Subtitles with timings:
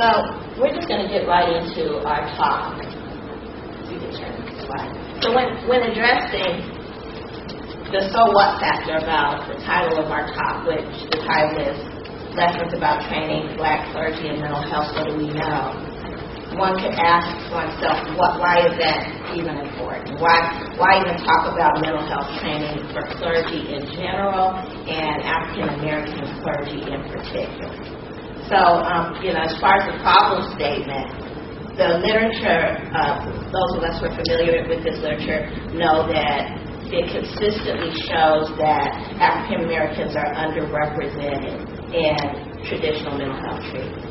[0.00, 0.08] So
[0.56, 2.80] we're just going to get right into our talk.
[5.20, 6.72] So when, when addressing
[7.92, 11.76] the so what factor about the title of our talk, which the title is
[12.32, 15.76] Lessons about Training Black Clergy in Mental Health, What Do We Know?
[16.56, 19.04] One could ask oneself, what, why is that
[19.36, 20.16] even important?
[20.16, 26.24] Why, why even talk about mental health training for clergy in general and African American
[26.40, 27.99] clergy in particular?
[28.50, 31.06] So, um, you know, as far as the problem statement,
[31.78, 36.58] the literature, uh, those of us who are familiar with this literature know that
[36.90, 38.90] it consistently shows that
[39.22, 41.62] African Americans are underrepresented
[41.94, 42.18] in
[42.66, 44.02] traditional mental health treatment.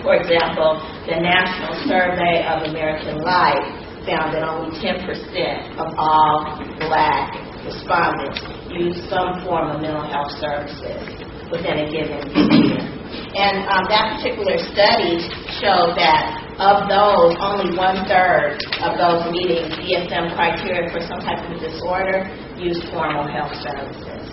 [0.00, 3.68] For example, the National Survey of American Life
[4.08, 7.36] found that only 10% of all black
[7.68, 8.40] respondents
[8.72, 11.21] use some form of mental health services
[11.52, 12.80] within a given year.
[13.36, 15.20] And um, that particular study
[15.60, 21.44] showed that of those, only one third of those meeting DSM criteria for some type
[21.44, 24.32] of disorder use formal health services.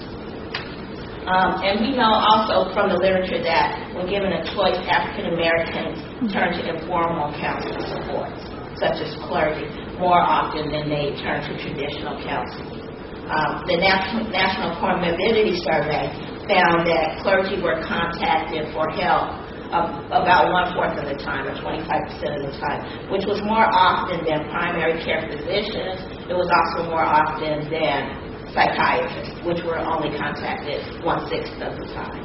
[1.28, 6.00] Um, and we know also from the literature that when given a choice, African Americans
[6.32, 8.40] turn to informal counseling supports,
[8.80, 9.68] such as clergy,
[10.00, 12.90] more often than they turn to traditional counseling.
[13.30, 16.10] Um, the National, National Comorbidity Survey
[16.50, 19.38] found that clergy were contacted for help
[19.70, 22.82] about one fourth of the time, or 25% of the time,
[23.14, 26.02] which was more often than primary care physicians.
[26.26, 31.86] It was also more often than psychiatrists, which were only contacted one sixth of the
[31.94, 32.18] time.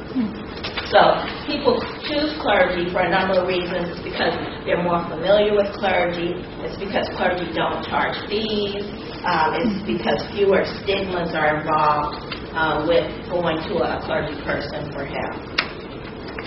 [0.89, 1.77] So people
[2.09, 3.93] choose clergy for a number of reasons.
[3.93, 4.33] It's because
[4.65, 6.33] they're more familiar with clergy.
[6.65, 8.89] It's because clergy don't charge fees.
[9.21, 15.03] Um, it's because fewer stigmas are involved uh, with going to a clergy person for
[15.03, 15.35] help.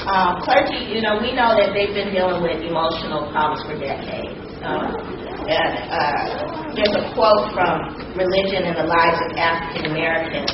[0.08, 4.32] Um, clergy, you know, we know that they've been dealing with emotional problems for decades.
[4.64, 4.94] Um,
[5.48, 10.50] and uh, there's a quote from Religion and the Lives of African Americans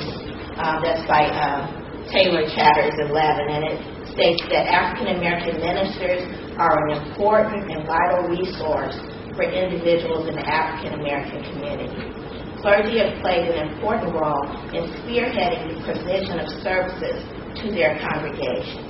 [0.59, 1.67] uh, that's by uh,
[2.11, 3.79] Taylor Chatters Levin, and it
[4.15, 6.23] states that African American ministers
[6.59, 8.95] are an important and vital resource
[9.35, 12.34] for individuals in the African American community.
[12.65, 17.21] Clergy have played an important role in spearheading the provision of services
[17.61, 18.89] to their congregations.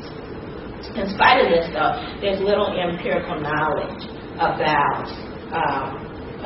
[0.95, 4.07] In spite of this, though, there's little empirical knowledge
[4.39, 5.11] about
[5.51, 5.91] um,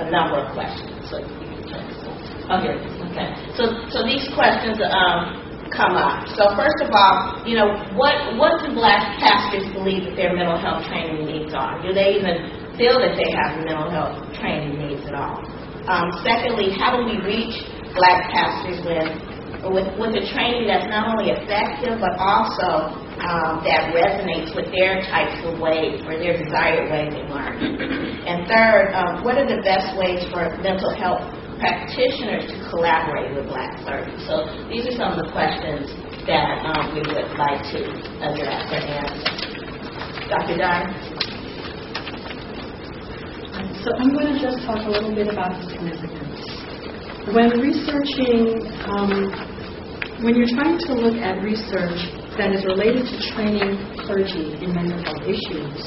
[0.01, 1.05] a number of questions.
[1.13, 2.65] So on.
[2.65, 3.13] Oh.
[3.13, 3.29] Okay.
[3.61, 6.25] So, so these questions um, come up.
[6.33, 10.57] So first of all, you know, what what do black pastors believe that their mental
[10.57, 11.77] health training needs are?
[11.85, 15.58] Do they even feel that they have mental health training needs at all?
[15.89, 17.65] Um, secondly, how do we reach
[17.97, 19.09] black pastors with
[19.67, 25.03] with, with a training that's not only effective but also um, that resonates with their
[25.11, 27.75] types of ways or their desired ways of learning.
[28.23, 31.27] And third, um, what are the best ways for mental health
[31.59, 34.15] practitioners to collaborate with black clergy?
[34.31, 35.91] So these are some of the questions
[36.31, 37.81] that um, we would like to
[38.23, 39.49] address and answer.
[40.31, 40.57] Dr.
[40.59, 41.18] Dyer?
[43.89, 46.45] So I'm going to just talk a little bit about the significance.
[47.33, 49.33] When researching, um,
[50.21, 51.97] when you're trying to look at research
[52.37, 55.81] that is related to training clergy in mental health issues,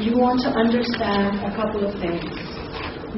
[0.00, 2.32] you want to understand a couple of things.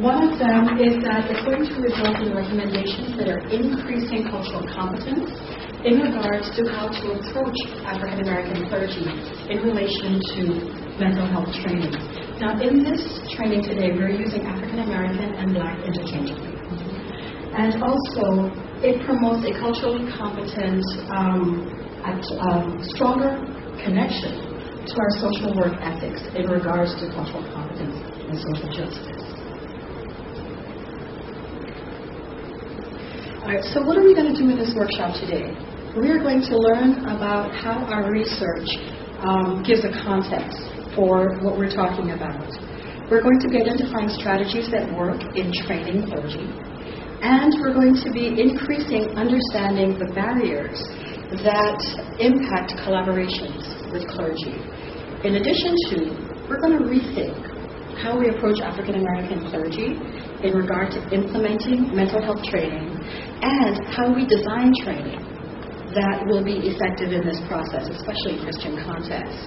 [0.03, 4.67] One of them is that it's going to result in recommendations that are increasing cultural
[4.75, 5.31] competence
[5.87, 9.07] in regards to how to approach African American clergy
[9.47, 11.97] in relation to mental health training.
[12.45, 13.01] Now, in this
[13.33, 16.53] training today, we're using African American and Black interchangeably.
[17.57, 18.53] And also,
[18.85, 21.65] it promotes a culturally competent um,
[22.05, 23.41] um, stronger
[23.83, 24.45] connection
[24.85, 27.97] to our social work ethics in regards to cultural competence
[28.29, 29.25] and social justice.
[33.41, 35.49] All right, so what are we going to do in this workshop today?
[35.97, 38.69] We are going to learn about how our research
[39.21, 42.51] um, gives a context for what we're talking about.
[43.11, 46.47] We're going to be identifying strategies that work in training clergy,
[47.23, 50.79] and we're going to be increasing understanding the barriers
[51.43, 51.79] that
[52.19, 54.55] impact collaborations with clergy.
[55.27, 55.97] In addition to,
[56.49, 57.51] we're going to rethink
[58.03, 59.99] how we approach African American clergy
[60.43, 62.97] in regard to implementing mental health training
[63.43, 65.30] and how we design training
[65.95, 69.43] that will be effective in this process, especially in Christian contexts.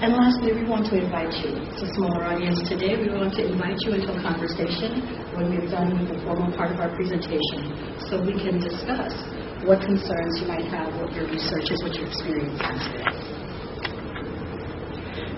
[0.00, 1.50] And lastly, we want to invite you.
[1.66, 2.94] It's a smaller audience today.
[2.94, 5.02] We want to invite you into a conversation
[5.34, 7.74] when we've done with the formal part of our presentation
[8.06, 9.12] so we can discuss
[9.66, 13.40] what concerns you might have, what your research is, what your experience has been.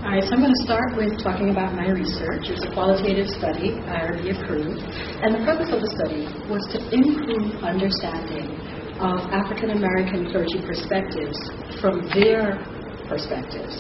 [0.05, 2.51] All right, so I'm going to start with talking about my research.
[2.51, 4.83] It's a qualitative study, IRB approved,
[5.23, 8.62] and the purpose of the study was to improve understanding
[9.03, 11.35] of African American clergy perspectives
[11.83, 12.63] from their
[13.11, 13.75] perspectives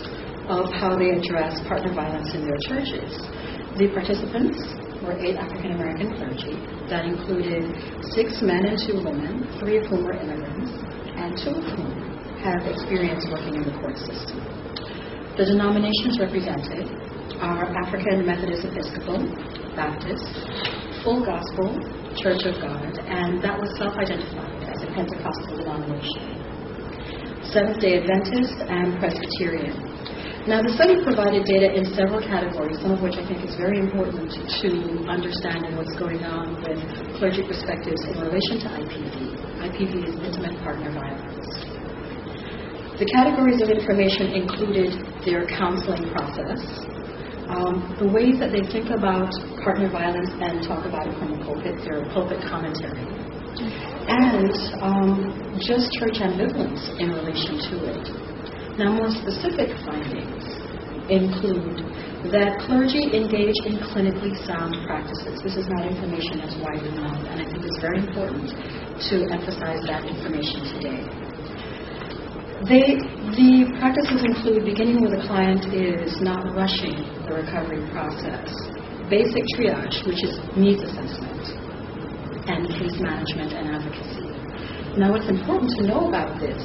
[0.50, 3.06] of how they address partner violence in their churches.
[3.78, 4.58] The participants
[4.98, 6.58] were eight African American clergy
[6.90, 7.70] that included
[8.18, 10.74] six men and two women, three of whom were immigrants,
[11.14, 11.94] and two of whom
[12.42, 14.42] have experience working in the court system.
[15.38, 16.90] The denominations represented
[17.38, 19.22] are African Methodist Episcopal,
[19.78, 20.26] Baptist,
[21.06, 21.78] Full Gospel,
[22.18, 24.51] Church of God, and that was self identified
[24.94, 26.42] Pentecostal denomination.
[27.52, 29.76] Seventh day Adventist and Presbyterian.
[30.42, 33.78] Now, the study provided data in several categories, some of which I think is very
[33.78, 34.68] important to
[35.06, 36.82] understanding what's going on with
[37.22, 39.14] clergy perspectives in relation to IPV.
[39.70, 41.46] IPV is intimate partner violence.
[42.98, 46.58] The categories of information included their counseling process,
[47.46, 49.30] um, the ways that they think about
[49.62, 52.98] partner violence and talk about it from the pulpit, their pulpit commentary,
[54.08, 54.52] and
[54.82, 58.04] um, just church ambivalence in relation to it.
[58.78, 60.48] Now, more specific findings
[61.10, 61.84] include
[62.32, 65.42] that clergy engage in clinically sound practices.
[65.42, 69.82] This is not information that's widely known, and I think it's very important to emphasize
[69.90, 71.02] that information today.
[72.62, 72.94] They,
[73.34, 76.94] the practices include beginning with a client is not rushing
[77.26, 78.54] the recovery process,
[79.10, 81.61] basic triage, which is needs assessment,
[82.46, 84.26] and case management and advocacy.
[84.98, 86.60] Now, what's important to know about this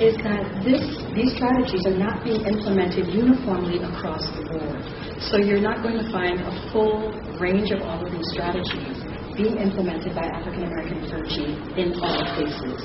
[0.00, 0.80] is that this,
[1.12, 4.80] these strategies are not being implemented uniformly across the board.
[5.20, 8.96] So you're not going to find a full range of all of these strategies
[9.36, 12.80] being implemented by African American clergy in all cases,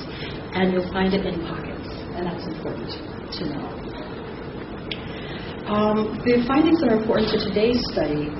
[0.52, 2.88] and you'll find it in pockets and that's important
[3.36, 3.68] to know.
[5.68, 8.32] Um, the findings that are important to today's study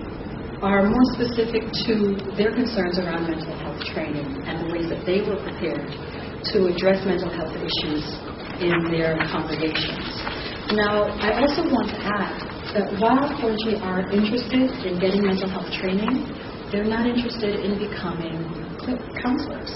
[0.62, 5.20] are more specific to their concerns around mental health training and the ways that they
[5.20, 5.84] were prepared
[6.52, 8.04] to address mental health issues
[8.60, 10.16] in their congregations.
[10.72, 12.40] Now, I also want to add
[12.72, 16.24] that while clergy are interested in getting mental health training,
[16.72, 18.40] they're not interested in becoming
[19.20, 19.70] counselors.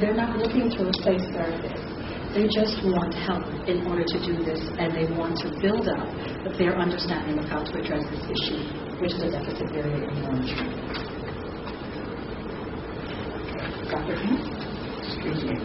[0.00, 1.94] They're not looking to replace therapists.
[2.34, 6.10] They just want help in order to do this, and they want to build up
[6.58, 8.58] their understanding of how to address this issue,
[9.04, 10.72] which is a deficit area in monitoring.
[13.92, 14.16] Dr.
[15.04, 15.60] Excuse me.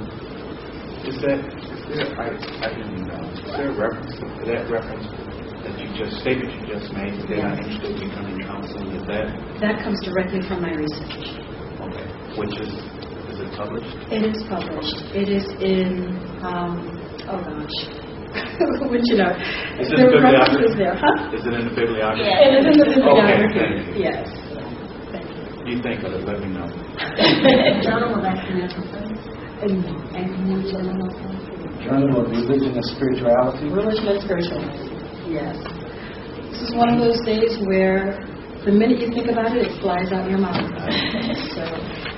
[1.08, 5.08] Is that, is there, I, I didn't know, is there a reference to that reference
[5.64, 9.08] that you just, statement you just made, that they're not interested in becoming counseling, is
[9.08, 9.32] that,
[9.64, 11.40] That comes directly from my research.
[11.80, 13.96] okay, which is, is it published?
[14.12, 15.16] It is published.
[15.16, 16.92] It is in, um,
[17.32, 18.09] oh gosh,
[18.90, 19.32] would you know?
[19.82, 20.78] Is it the in the bibliography?
[20.78, 21.36] there, huh?
[21.36, 22.30] Is it in the bibliography?
[22.30, 22.46] Yeah.
[22.46, 23.58] It is in the Okay, bibliography.
[23.58, 24.04] thank you.
[24.06, 24.26] Yes.
[25.10, 25.44] Thank you.
[25.70, 26.68] You think of it, let me know.
[27.82, 29.82] Journal of Accidental Faith And
[30.14, 31.10] and Community Journal.
[31.82, 33.66] Journal of Religion and Spirituality.
[33.70, 34.86] Religion and spirituality.
[35.30, 35.58] Yes.
[36.54, 38.20] This is one of those days where
[38.66, 40.60] the minute you think about it, it flies out of your mouth.
[41.56, 41.64] so,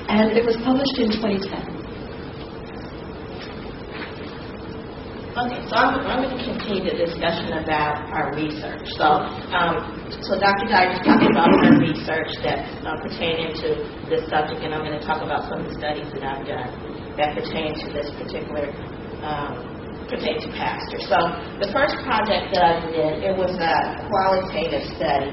[0.10, 1.71] and it was published in 2010.
[5.32, 8.84] Okay, so I'm, I'm going to continue the discussion about our research.
[9.00, 9.24] So,
[9.56, 9.80] um,
[10.28, 10.68] so Dr.
[10.68, 13.80] Dyer is talking about her research that's uh, pertaining to
[14.12, 17.16] this subject, and I'm going to talk about some of the studies that I've done
[17.16, 18.76] that pertain to this particular,
[19.24, 19.56] um,
[20.12, 21.08] pertain to pastors.
[21.08, 21.16] So,
[21.64, 25.32] the first project that I did, it was a qualitative study,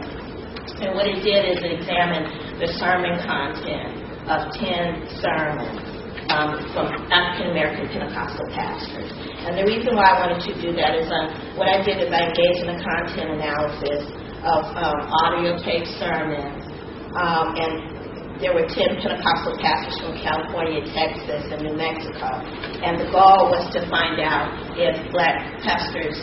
[0.79, 3.99] and what it did is it examined the sermon content
[4.31, 5.99] of 10 sermons
[6.31, 9.28] um, from African American Pentecostal pastors.
[9.47, 12.11] And the reason why I wanted to do that is um, what I did is
[12.11, 14.03] I engaged in a content analysis
[14.43, 16.67] of um, audio tape sermons.
[17.15, 17.73] Um, and
[18.43, 22.39] there were 10 Pentecostal pastors from California, Texas, and New Mexico.
[22.83, 26.19] And the goal was to find out if black pastors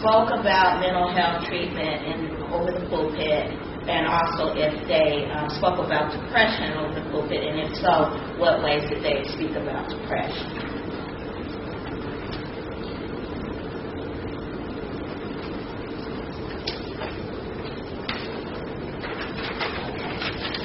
[0.00, 3.52] spoke about mental health treatment in, over the pulpit
[3.84, 8.64] and also if they uh, spoke about depression over the pulpit, and if so, what
[8.64, 10.73] ways did they speak about depression?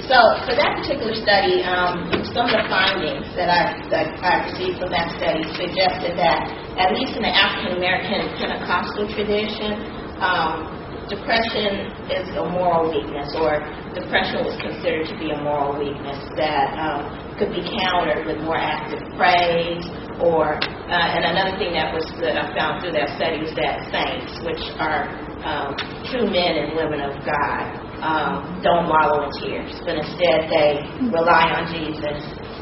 [0.09, 4.81] So, for that particular study, um, some of the findings that I, that I received
[4.81, 6.49] from that study suggested that,
[6.81, 9.77] at least in the African American Pentecostal tradition,
[10.17, 10.65] um,
[11.13, 13.61] depression is a moral weakness, or
[13.93, 17.05] depression was considered to be a moral weakness that um,
[17.37, 19.85] could be countered with more active praise.
[20.25, 23.85] Or, uh, and another thing that was that I found through that study was that
[23.93, 25.05] saints, which are
[25.45, 25.77] um,
[26.09, 31.51] true men and women of God um, don't wallow in tears, but instead they rely
[31.55, 32.19] on Jesus.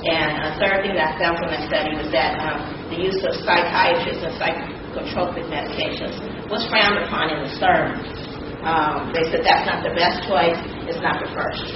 [0.07, 3.17] And a third thing that I found from that study was that um, the use
[3.25, 6.17] of psychiatrists and psychotropic medications
[6.49, 8.01] was frowned upon in the sermon.
[8.65, 10.57] Um, they said that's not the best choice,
[10.89, 11.69] it's not the first.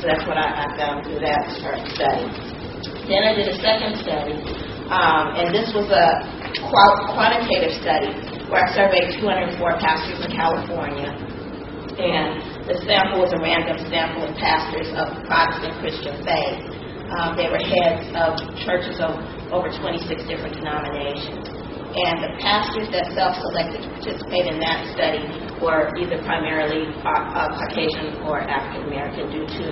[0.00, 2.28] So that's what I, I found through that first study.
[3.08, 4.36] Then I did a second study,
[4.92, 6.06] um, and this was a
[6.70, 8.10] quantitative study
[8.50, 11.10] where I surveyed 204 pastors in California.
[11.96, 16.66] And the sample was a random sample of pastors of Protestant Christian faith.
[17.14, 18.34] Um, they were heads of
[18.66, 19.14] churches of
[19.54, 21.46] over 26 different denominations.
[21.94, 25.22] And the pastors that self-selected to participate in that study
[25.62, 29.66] were either primarily uh, uh, Caucasian or African American due to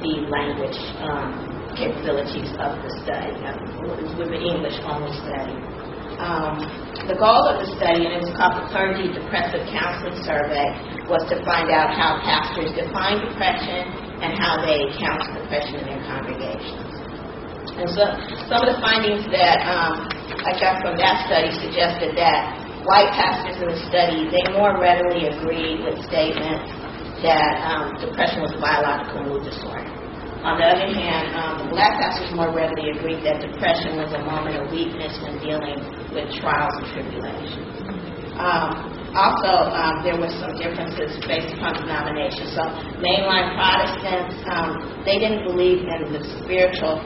[0.00, 1.36] the language um,
[1.76, 3.36] capabilities of the study.
[3.44, 3.60] Um,
[3.92, 5.77] it was an English-only study.
[6.18, 6.58] Um,
[7.06, 10.66] the goal of the study, and it was called the Clergy Depressive Counseling Survey,
[11.06, 13.86] was to find out how pastors define depression
[14.20, 16.90] and how they counsel depression in their congregations.
[17.80, 18.02] And so
[18.50, 20.04] some of the findings that um,
[20.42, 25.30] I got from that study suggested that white pastors in the study, they more readily
[25.32, 26.66] agreed with statements
[27.22, 29.87] that um, depression was a biological mood disorder.
[30.38, 34.22] On the other hand, um, the black pastors more readily agreed that depression was a
[34.22, 35.82] moment of weakness when dealing
[36.14, 37.74] with trials and tribulations.
[38.38, 38.70] Um,
[39.18, 42.54] also, um, there were some differences based upon denomination.
[42.54, 42.62] So,
[43.02, 47.02] mainline Protestants, um, they didn't believe in the spiritual.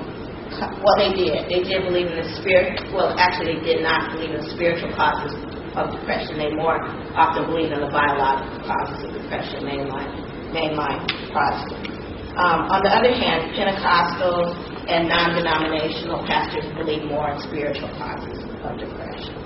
[0.52, 1.48] Well, they did.
[1.48, 2.84] They did believe in the spirit.
[2.92, 5.32] Well, actually, they did not believe in the spiritual causes
[5.72, 6.36] of depression.
[6.36, 6.76] They more
[7.16, 9.64] often believed in the biological causes of depression.
[9.64, 11.00] Mainline, mainline
[11.32, 12.01] Protestants.
[12.32, 14.56] Um, on the other hand, Pentecostal
[14.88, 19.36] and non-denominational pastors believe more in spiritual causes of depression.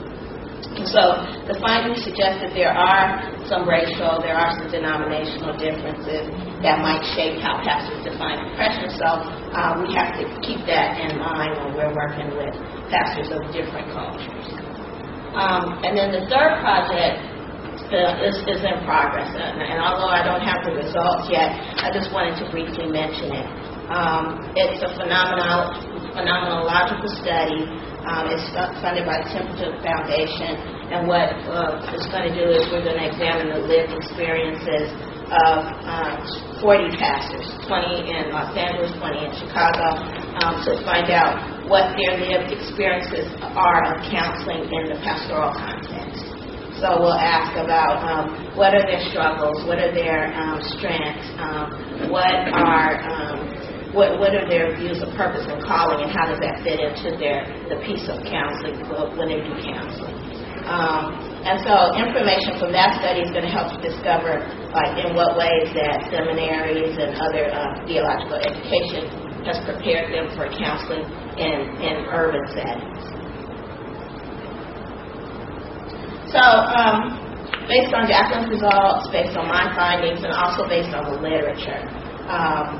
[0.78, 1.18] And so
[1.50, 6.30] the findings suggest that there are some racial, there are some denominational differences
[6.62, 8.94] that might shape how pastors define depression.
[8.94, 9.08] So
[9.50, 12.54] uh, we have to keep that in mind when we're working with
[12.86, 14.46] pastors of different cultures.
[15.34, 17.18] Um, and then the third project
[17.92, 19.30] uh, is, is in progress.
[19.30, 23.30] And, and although I don't have the results yet, I just wanted to briefly mention
[23.30, 23.46] it.
[23.86, 25.70] Um, it's a phenomenal,
[26.10, 27.62] phenomenological study.
[28.02, 28.46] Um, it's
[28.82, 30.58] funded by the Templeton Foundation.
[30.90, 34.90] And what uh, it's going to do is we're going to examine the lived experiences
[35.26, 40.02] of uh, 40 pastors, 20 in Los Angeles, 20 in Chicago,
[40.42, 46.25] um, to find out what their lived experiences are of counseling in the pastoral context.
[46.76, 51.72] So we'll ask about um, what are their struggles, what are their um, strengths, um,
[52.12, 53.48] what are um,
[53.96, 57.16] what, what are their views of purpose and calling, and how does that fit into
[57.16, 58.76] their the piece of counseling
[59.16, 60.20] when they do counseling.
[60.68, 61.16] Um,
[61.48, 64.44] and so information from that study is going to help to discover
[64.76, 69.08] like in what ways that seminaries and other uh, theological education
[69.48, 71.08] has prepared them for counseling
[71.40, 73.15] in, in urban settings.
[76.36, 77.16] So, um,
[77.64, 81.80] based on Jacqueline's results, based on my findings, and also based on the literature,
[82.28, 82.76] um,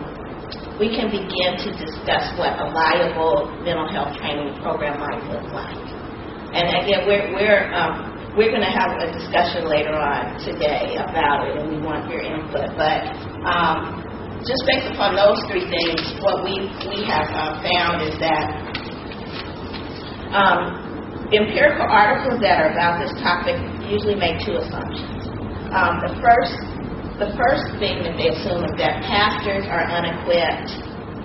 [0.76, 5.80] we can begin to discuss what a viable mental health training program might look like.
[6.52, 11.48] And again, we're, we're, um, we're going to have a discussion later on today about
[11.48, 12.76] it, and we want your input.
[12.76, 13.08] But
[13.48, 14.04] um,
[14.44, 18.44] just based upon those three things, what we, we have uh, found is that
[20.36, 20.85] um,
[21.34, 23.58] empirical articles that are about this topic
[23.90, 25.26] usually make two assumptions.
[25.74, 26.54] Um, the first,
[27.18, 30.70] the first thing that they assume is that pastors are unequipped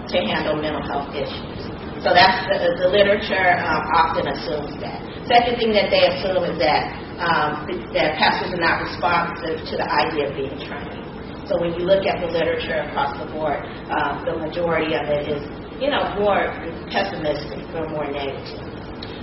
[0.10, 1.70] to handle mental health issues.
[2.01, 5.05] So that's the, the literature um, often assumes that.
[5.29, 9.86] Second thing that they assume is that um, that pastors are not responsive to the
[9.86, 10.98] idea of being trained.
[11.46, 13.62] So when you look at the literature across the board,
[13.93, 15.41] uh, the majority of it is,
[15.77, 16.50] you know, more
[16.89, 18.71] pessimistic or more negative.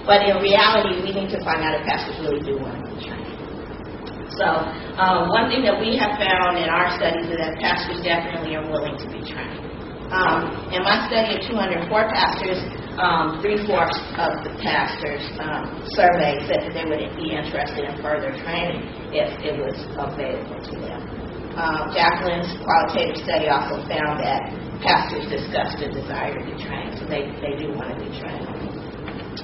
[0.08, 2.96] But in reality, we need to find out if pastors really do want to be
[3.04, 3.28] trained.
[4.40, 4.48] So
[4.96, 8.64] um, one thing that we have found in our studies is that pastors definitely are
[8.64, 9.60] willing to be trained.
[10.08, 12.56] Um, in my study of 204 pastors,
[12.96, 18.32] um, three-fourths of the pastors um, surveyed said that they would be interested in further
[18.48, 21.00] training if it was available to them.
[21.60, 24.48] Um, Jacqueline's qualitative study also found that
[24.80, 28.57] pastors discussed a desire to be trained, so they, they do want to be trained.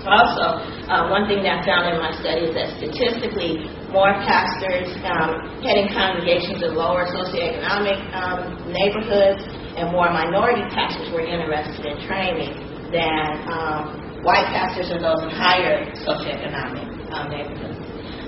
[0.02, 0.58] Also,
[0.90, 5.62] uh, one thing that I found in my study is that statistically, more pastors um,
[5.62, 9.46] heading congregations in lower socioeconomic um, neighborhoods
[9.78, 12.54] and more minority pastors were interested in training
[12.90, 17.78] than um, white pastors and those in higher socioeconomic um, neighborhoods.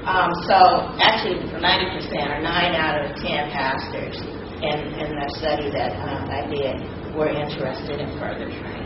[0.06, 1.58] Um, so actually, 90%
[2.30, 2.46] or 9
[2.78, 4.14] out of 10 pastors
[4.62, 6.78] in, in the study that um, I did
[7.16, 8.85] were interested in further training.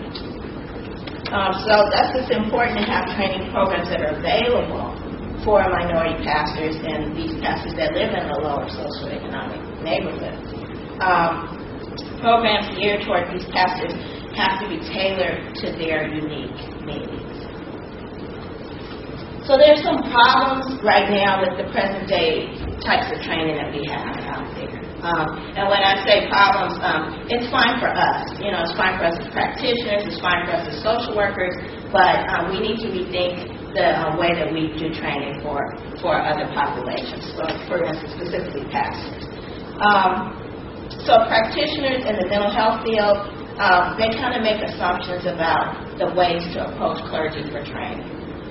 [1.30, 4.90] Um, so that's just important to have training programs that are available
[5.46, 10.42] for minority pastors and these pastors that live in the lower socioeconomic neighborhoods.
[10.98, 11.54] Um,
[12.20, 13.94] programs geared toward these pastors
[14.34, 17.30] have to be tailored to their unique needs.
[19.46, 22.50] So there's some problems right now with the present day
[22.82, 24.80] types of training that we have out there.
[25.00, 28.20] Um, and when I say problems, um, it's fine for us.
[28.36, 31.56] You know, it's fine for us as practitioners, it's fine for us as social workers,
[31.88, 35.62] but um, we need to rethink the uh, way that we do training for,
[36.04, 39.24] for other populations, so for instance, specifically pastors.
[39.80, 40.36] Um,
[41.06, 43.16] so practitioners in the mental health field,
[43.56, 48.04] um, they kind of make assumptions about the ways to approach clergy for training.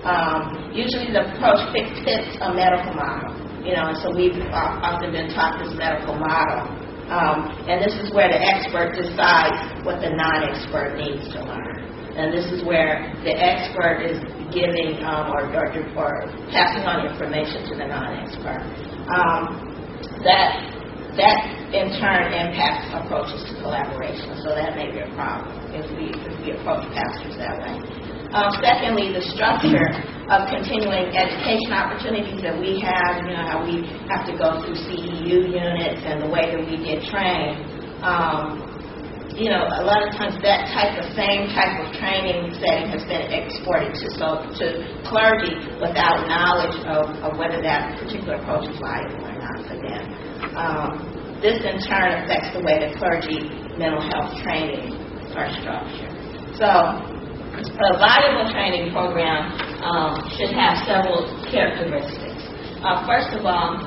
[0.08, 5.34] Um, usually the approach fits a medical model, you know, and so we've often been
[5.36, 6.90] taught this medical model.
[7.10, 11.82] Um, and this is where the expert decides what the non-expert needs to learn.
[12.14, 14.22] And this is where the expert is
[14.54, 16.12] giving um, or, or, or,
[16.54, 18.62] passing on information to the non-expert.
[19.10, 19.70] Um,
[20.24, 20.70] that
[21.18, 21.40] that
[21.74, 24.38] in turn impacts approaches to collaboration.
[24.46, 27.74] So that may be a problem if we if we approach pastors that way.
[28.38, 29.90] Um, secondly, the structure
[30.30, 33.82] of continuing education opportunities that we have, you know, how we
[34.14, 37.66] have to go through CEU units and the way that we get trained.
[38.06, 38.70] Um,
[39.34, 43.02] you know, a lot of times that type of same type of training setting has
[43.10, 44.66] been exported to so to
[45.08, 50.04] clergy without knowledge of, of whether that particular approach is viable or not for them.
[50.54, 54.94] Um, this in turn affects the way the clergy mental health training
[55.34, 56.14] are structured.
[56.60, 57.19] So
[57.68, 59.52] a viable training program
[59.84, 62.40] um, should have several characteristics.
[62.80, 63.84] Uh, first of all,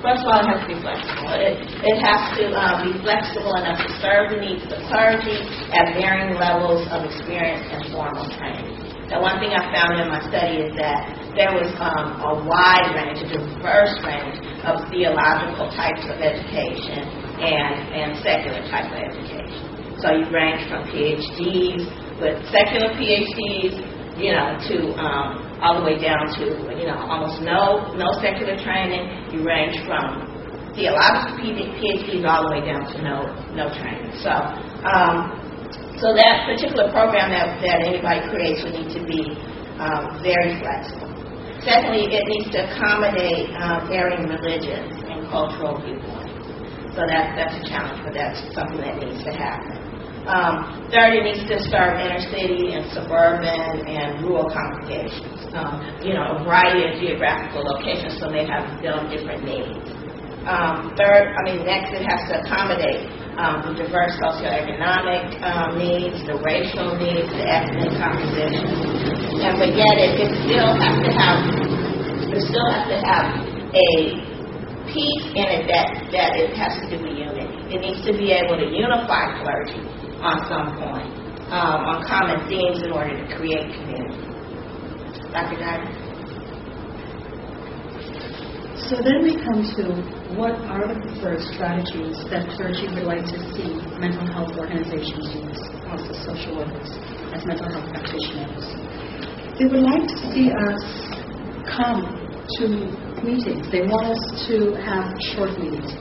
[0.00, 1.28] first of all, it has to be flexible.
[1.36, 5.44] It, it has to um, be flexible enough to serve the needs of the clergy
[5.76, 8.80] at varying levels of experience and formal training.
[9.12, 12.96] Now, one thing I found in my study is that there was um, a wide
[12.96, 17.04] range, a diverse range of theological types of education
[17.36, 19.73] and, and secular types of education.
[20.04, 21.80] So you range from PhDs
[22.20, 23.72] with secular PhDs,
[24.20, 26.44] you know, to um, all the way down to
[26.76, 29.32] you know almost no no secular training.
[29.32, 30.28] You range from
[30.76, 33.24] theological PhDs all the way down to no
[33.56, 34.12] no training.
[34.20, 35.40] So um,
[35.96, 39.24] so that particular program that, that anybody creates would need to be
[39.80, 41.08] um, very flexible.
[41.64, 46.44] Secondly, it needs to accommodate um, varying religions and cultural viewpoints.
[46.92, 49.83] So that, that's a challenge, but that's something that needs to happen.
[50.24, 55.52] Um, third, it needs to serve inner city and suburban and rural congregations.
[55.52, 59.84] Um, you know, a variety of geographical locations, so they have them different needs.
[60.48, 63.04] Um, third, I mean, next, it has to accommodate
[63.36, 68.64] um, the diverse socioeconomic um, needs, the racial needs, the ethnic composition,
[69.44, 71.38] and but yet it, it still has to have
[72.32, 73.28] it still has to have
[73.76, 73.88] a
[74.88, 77.76] piece in it that that it has to do with unity.
[77.76, 79.93] It needs to be able to unify clergy
[80.24, 84.24] on some point um, on common themes in order to create community.
[85.30, 85.60] Dr.
[85.60, 85.92] Gardner?
[88.88, 89.84] So then we come to
[90.36, 95.62] what are the preferred strategies that clergy would like to see mental health organizations use,
[95.88, 96.90] also social workers,
[97.32, 98.64] as mental health practitioners.
[99.60, 100.80] They would like to see us
[101.68, 102.02] come
[102.60, 102.64] to
[103.22, 103.68] meetings.
[103.70, 105.92] They want us to have short meetings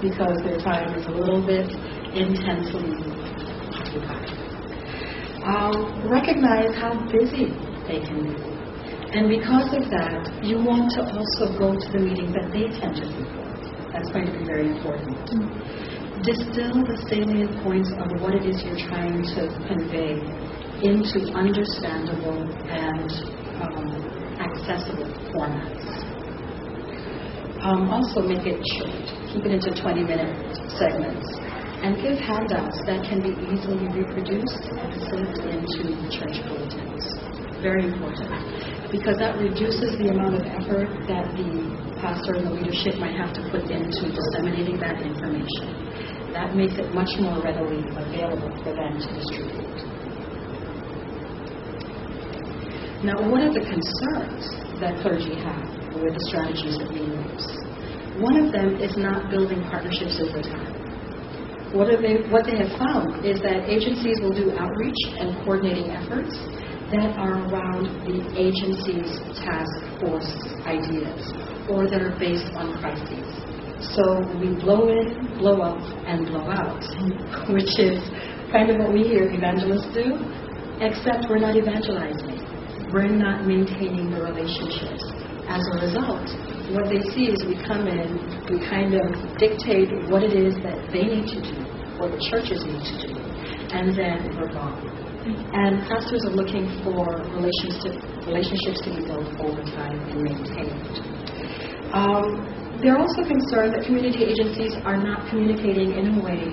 [0.00, 1.68] because their time is a little bit
[2.14, 3.25] intensely
[5.46, 7.54] um, recognize how busy
[7.86, 8.56] they can be.
[9.14, 12.98] And because of that, you want to also go to the meetings that they tend
[12.98, 13.56] to support.
[13.94, 15.14] That's going to be very important.
[16.26, 20.18] Distill the salient points of what it is you're trying to convey
[20.82, 23.08] into understandable and
[23.62, 23.86] um,
[24.42, 25.86] accessible formats.
[27.62, 29.06] Um, also, make it short.
[29.32, 30.34] Keep it into 20 minute
[30.76, 31.24] segments
[31.82, 37.04] and give handouts that can be easily reproduced and sent into church bulletins.
[37.60, 38.32] Very important,
[38.90, 41.50] because that reduces the amount of effort that the
[42.00, 46.32] pastor and the leadership might have to put into disseminating that information.
[46.32, 49.80] That makes it much more readily available for them to distribute.
[53.04, 54.44] Now, what are the concerns
[54.80, 55.68] that clergy have
[56.00, 57.46] with the strategies that we use?
[58.20, 60.75] One of them is not building partnerships over time
[61.76, 66.34] what, they, what they have found is that agencies will do outreach and coordinating efforts,
[66.90, 70.30] that are around the agency's task force
[70.70, 71.18] ideas
[71.66, 73.26] or that are based on crises.
[73.90, 76.78] So we blow in, blow up, and blow out,
[77.50, 77.98] which is
[78.54, 80.14] kind of what we hear evangelists do,
[80.78, 82.38] except we're not evangelizing.
[82.94, 85.02] We're not maintaining the relationships.
[85.50, 86.30] As a result,
[86.74, 88.18] what they see is we come in,
[88.50, 89.06] we kind of
[89.38, 91.54] dictate what it is that they need to do,
[92.02, 93.14] or the churches need to do,
[93.70, 94.82] and then we're gone.
[95.26, 100.98] And pastors are looking for relationships, to be built over time and maintained.
[101.94, 102.46] Um,
[102.82, 106.50] they're also concerned that community agencies are not communicating in a way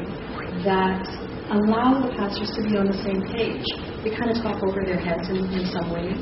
[0.63, 1.05] that
[1.49, 3.65] allow the pastors to be on the same page.
[4.05, 6.21] We kind of talk over their heads in, in some ways.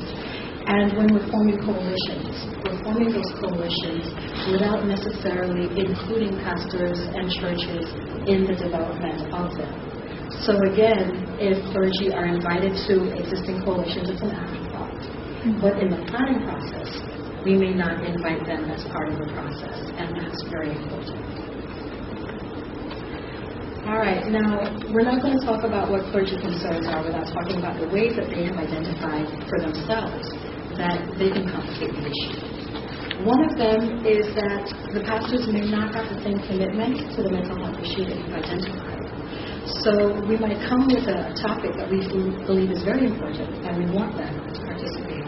[0.72, 4.08] And when we're forming coalitions, we're forming those coalitions
[4.48, 7.92] without necessarily including pastors and churches
[8.24, 9.68] in the development of them.
[10.48, 14.96] So again, if clergy are invited to existing coalitions, it's an afterthought.
[15.60, 16.88] But in the planning process,
[17.44, 21.20] we may not invite them as part of the process, and that's very important.
[23.84, 24.56] All right, now
[24.88, 28.16] we're not going to talk about what clergy concerns are without talking about the ways
[28.16, 30.32] that they have identified for themselves
[30.76, 32.52] that they can complicate the issue.
[33.22, 37.30] One of them is that the pastors may not have the same commitment to the
[37.30, 39.02] mental health issue that you've identified.
[39.86, 42.02] So we might come with a topic that we
[42.46, 45.22] believe is very important and we want them to participate.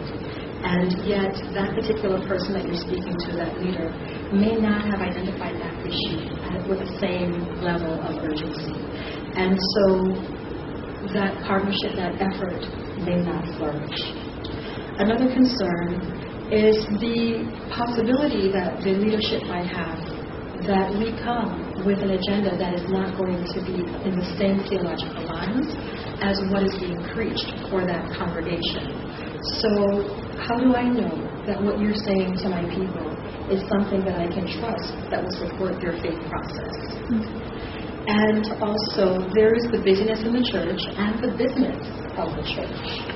[0.65, 3.95] And yet that particular person that you're speaking to, that leader,
[4.35, 6.35] may not have identified that issue
[6.67, 8.75] with the same level of urgency.
[9.39, 9.85] And so
[11.13, 12.65] that partnership, that effort
[13.07, 14.24] may not flourish.
[14.99, 15.99] Another concern
[16.55, 17.43] is the
[17.75, 19.99] possibility that the leadership might have
[20.71, 24.63] that we come with an agenda that is not going to be in the same
[24.71, 25.75] theological lines
[26.23, 28.87] as what is being preached for that congregation.
[29.61, 30.07] So,
[30.41, 31.13] how do I know
[31.47, 33.13] that what you're saying to my people
[33.53, 36.77] is something that I can trust that will support their faith process.
[38.07, 41.77] And also, there is the busyness in the church and the business
[42.17, 43.14] of the church.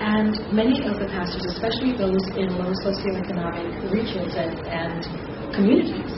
[0.00, 5.04] And many of the pastors, especially those in low socioeconomic regions and, and
[5.52, 6.16] communities,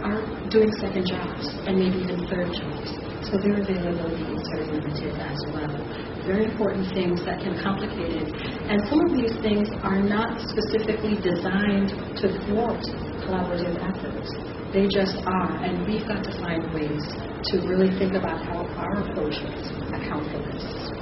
[0.00, 2.96] are doing second jobs and maybe even third jobs.
[3.28, 5.76] So their availability is very limited as well.
[6.24, 8.28] Very important things that can complicate it.
[8.72, 11.92] And some of these things are not specifically designed
[12.24, 12.80] to thwart
[13.20, 14.32] collaborative efforts.
[14.72, 15.60] They just are.
[15.60, 17.04] And we've got to find ways
[17.52, 20.99] to really think about how our approaches account for this.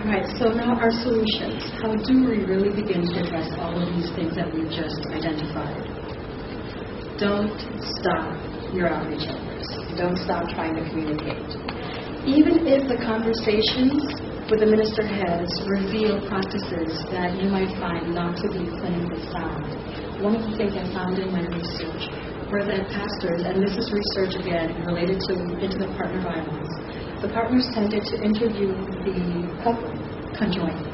[0.00, 1.60] All right, so now our solutions.
[1.76, 5.76] How do we really begin to address all of these things that we've just identified?
[7.20, 7.60] Don't
[8.00, 8.32] stop
[8.72, 9.68] your outreach efforts.
[10.00, 11.44] Don't stop trying to communicate.
[12.24, 14.00] Even if the conversations
[14.48, 19.68] with the minister heads reveal practices that you might find not to be clinically sound,
[20.24, 22.08] one of the things I found in my research
[22.48, 26.72] were that pastors, and this is research again related to intimate partner violence,
[27.20, 28.72] the partners tended to interview
[29.04, 29.20] the
[29.60, 29.92] couple
[30.40, 30.88] conjointly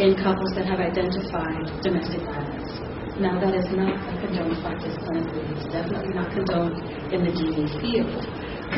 [0.00, 2.80] in couples that have identified domestic violence.
[3.20, 5.44] Now, that is not a condoned practice clinically.
[5.52, 6.80] It's definitely not condoned
[7.12, 8.24] in the DV field.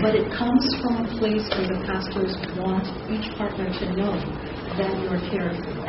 [0.02, 4.12] But it comes from a place where the pastors want each partner to know
[4.76, 5.88] that you're cared for,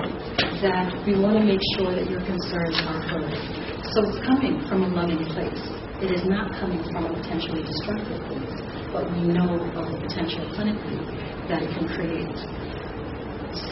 [0.63, 3.35] that we want to make sure that your concerns are heard.
[3.83, 5.59] So it's coming from a loving place.
[5.99, 8.56] It is not coming from a potentially destructive place,
[8.91, 11.01] but we know of the potential clinically
[11.47, 12.37] that it can create.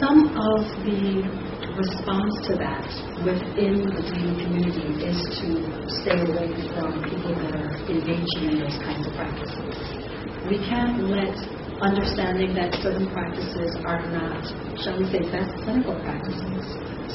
[0.00, 1.24] Some of the
[1.76, 2.88] response to that
[3.24, 5.48] within the DV community is to
[6.02, 9.76] stay away from people that are engaging in those kinds of practices.
[10.48, 11.36] We can't let
[11.80, 14.40] understanding that certain practices are not,
[14.80, 16.64] shall we say, best clinical practices,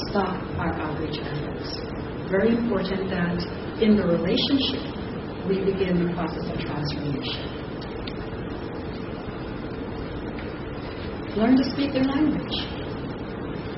[0.09, 1.81] stop our outreach efforts.
[2.29, 3.41] Very important that
[3.81, 4.85] in the relationship,
[5.49, 7.60] we begin the process of transformation.
[11.31, 12.59] Learn to speak their language.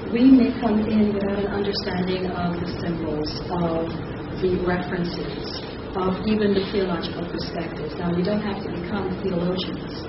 [0.09, 3.93] We may come in without an understanding of the symbols, of
[4.41, 5.61] the references,
[5.93, 7.93] of even the theological perspectives.
[8.01, 10.01] Now, we don't have to become theologians,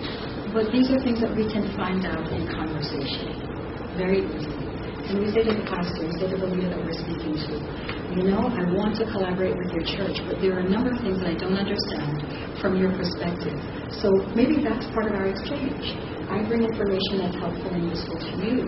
[0.56, 3.36] but these are things that we can find out in conversation
[3.92, 4.64] very easily.
[5.12, 7.54] And we say to the pastor, we say to the leader that we're speaking to,
[8.16, 10.98] you know, I want to collaborate with your church, but there are a number of
[11.04, 12.24] things that I don't understand
[12.56, 13.52] from your perspective.
[14.00, 15.92] So maybe that's part of our exchange.
[16.30, 18.64] I bring information that's helpful and useful to you,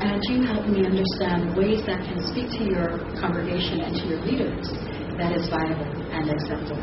[0.00, 4.20] and you help me understand ways that can speak to your congregation and to your
[4.24, 4.68] leaders
[5.16, 6.80] that is viable and acceptable.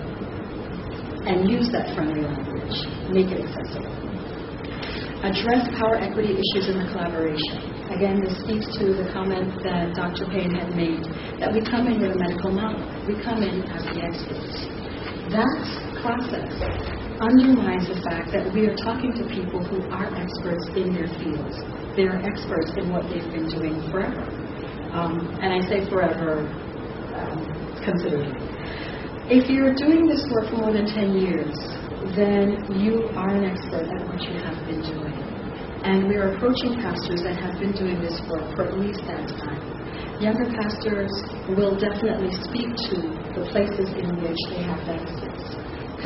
[1.26, 2.78] And use that friendly language.
[3.10, 3.94] Make it accessible.
[5.26, 7.58] Address power equity issues in the collaboration.
[7.90, 10.30] Again, this speaks to the comment that Dr.
[10.30, 11.04] Payne had made
[11.42, 12.86] that we come in with a medical model.
[13.10, 14.70] We come in as the experts.
[15.34, 16.52] That process
[17.22, 21.58] undermines the fact that we are talking to people who are experts in their fields.
[21.96, 24.26] They are experts in what they've been doing forever.
[24.94, 26.48] Um, and I say forever
[27.18, 27.58] um.
[29.30, 31.56] If you're doing this work for more than 10 years,
[32.16, 35.16] then you are an expert at what you have been doing.
[35.84, 39.28] And we are approaching pastors that have been doing this work for at least that
[39.40, 39.60] time.
[40.20, 41.12] Younger pastors
[41.56, 42.96] will definitely speak to
[43.36, 45.37] the places in which they have deficits.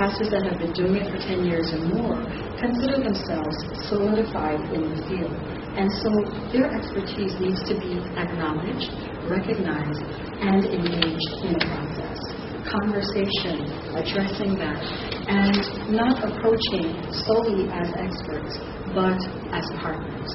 [0.01, 2.25] Pastors that have been doing it for 10 years or more
[2.57, 3.53] consider themselves
[3.85, 5.29] solidified in the field.
[5.77, 6.09] And so
[6.49, 8.89] their expertise needs to be acknowledged,
[9.29, 10.01] recognized,
[10.41, 12.17] and engaged in the process.
[12.65, 13.61] Conversation,
[13.93, 14.81] addressing that,
[15.29, 18.57] and not approaching solely as experts,
[18.97, 19.21] but
[19.53, 20.33] as partners.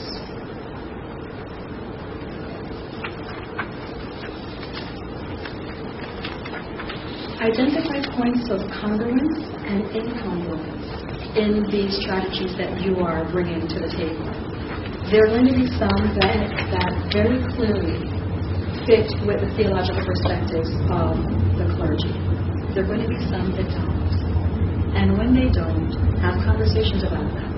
[7.42, 10.86] Identify points of congruence and incongruence
[11.34, 14.24] in the strategies that you are bringing to the table.
[15.10, 18.02] There are going to be some that, that very clearly
[18.86, 21.18] fit with the theological perspectives of
[21.58, 22.14] the clergy.
[22.74, 24.06] There are going to be some that don't.
[24.94, 27.50] And when they don't, have conversations about that.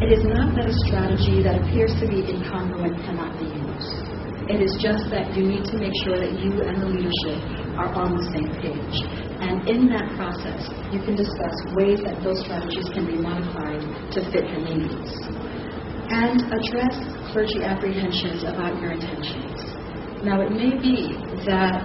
[0.00, 4.10] It is not that a strategy that appears to be incongruent cannot be used.
[4.48, 7.38] It is just that you need to make sure that you and the leadership
[7.76, 9.19] are on the same page.
[9.50, 10.62] And in that process,
[10.94, 13.82] you can discuss ways that those strategies can be modified
[14.14, 15.10] to fit your needs.
[16.06, 16.94] And address
[17.34, 19.58] clergy apprehensions about your intentions.
[20.22, 21.18] Now, it may be
[21.50, 21.82] that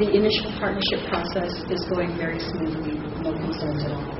[0.00, 4.16] the initial partnership process is going very smoothly, no concerns at all.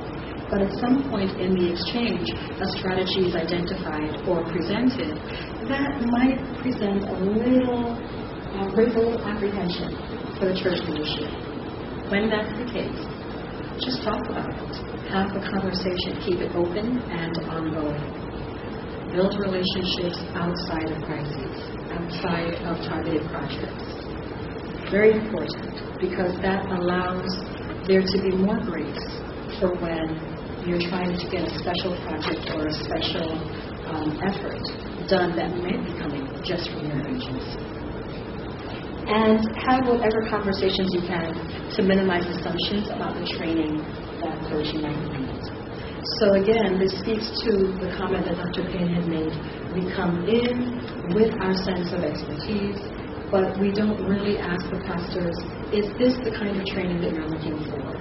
[0.53, 5.17] But at some point in the exchange, a strategy is identified or presented
[5.65, 7.97] that might present a little,
[8.53, 9.97] uh, a apprehension
[10.37, 11.46] for the church leadership.
[12.07, 13.03] When that's the case,
[13.83, 14.75] just talk about it.
[15.11, 16.15] Have a conversation.
[16.23, 17.99] Keep it open and ongoing.
[19.11, 23.91] Build relationships outside of crises, outside of targeted projects.
[24.89, 27.27] Very important because that allows
[27.87, 29.03] there to be more grace
[29.59, 30.07] for when
[30.65, 33.35] you're trying to get a special project or a special
[33.91, 34.63] um, effort
[35.09, 37.76] done that might be coming just from your agency
[39.07, 41.31] and have whatever conversations you can
[41.75, 43.79] to minimize assumptions about the training
[44.19, 45.39] that clergy might need.
[46.19, 48.67] So again, this speaks to the comment that Dr.
[48.67, 49.31] Payne had made.
[49.75, 52.79] We come in with our sense of expertise,
[53.31, 55.35] but we don't really ask the pastors,
[55.71, 57.95] is this the kind of training that you're looking for?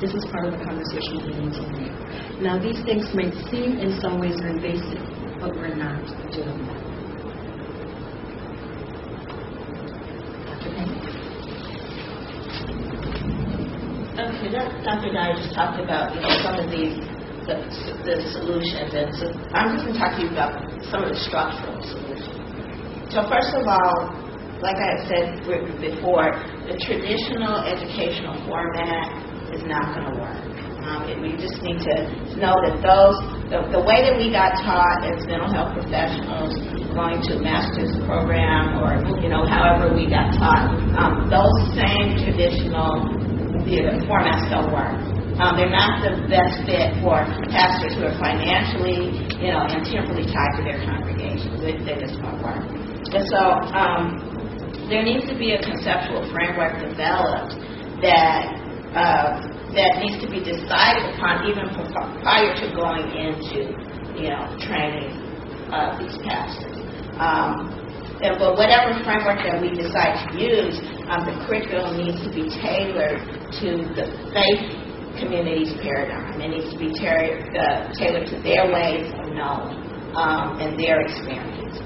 [0.00, 2.42] This is part of the conversation we need to make.
[2.42, 5.00] Now, these things may seem in some ways invasive,
[5.40, 6.75] but we're not doing that.
[14.46, 15.10] Okay, Dr.
[15.10, 17.02] Dyer just talked about you know some of these
[17.50, 17.58] the,
[18.06, 20.54] the solutions, and so I'm just going to talk to you about
[20.86, 23.10] some of the structural solutions.
[23.10, 24.14] So first of all,
[24.62, 25.42] like I said
[25.82, 26.30] before,
[26.62, 30.38] the traditional educational format is not going to work.
[30.86, 32.06] Um, we just need to
[32.38, 33.18] know that those
[33.50, 36.54] the, the way that we got taught as mental health professionals,
[36.94, 42.14] going to a master's program or you know however we got taught, um, those same
[42.22, 43.15] traditional
[43.64, 44.98] the formats don't work.
[45.36, 47.20] Um, they're not the best fit for
[47.52, 51.60] pastors who are financially, you know, and temporally tied to their congregations.
[51.60, 52.64] They, they just won't work.
[53.12, 53.40] And so
[53.76, 57.52] um, there needs to be a conceptual framework developed
[58.00, 58.48] that
[58.96, 59.28] uh,
[59.76, 61.68] that needs to be decided upon even
[62.24, 63.76] prior to going into,
[64.16, 65.12] you know, training
[65.68, 66.80] uh, these pastors.
[67.20, 67.85] Um,
[68.22, 70.80] and, but whatever framework that we decide to use,
[71.12, 73.20] um, the curriculum needs to be tailored
[73.60, 74.86] to the faith
[75.20, 76.40] community's paradigm.
[76.40, 79.76] It needs to be uh, tailored to their ways of knowing
[80.16, 81.80] um, and their experience.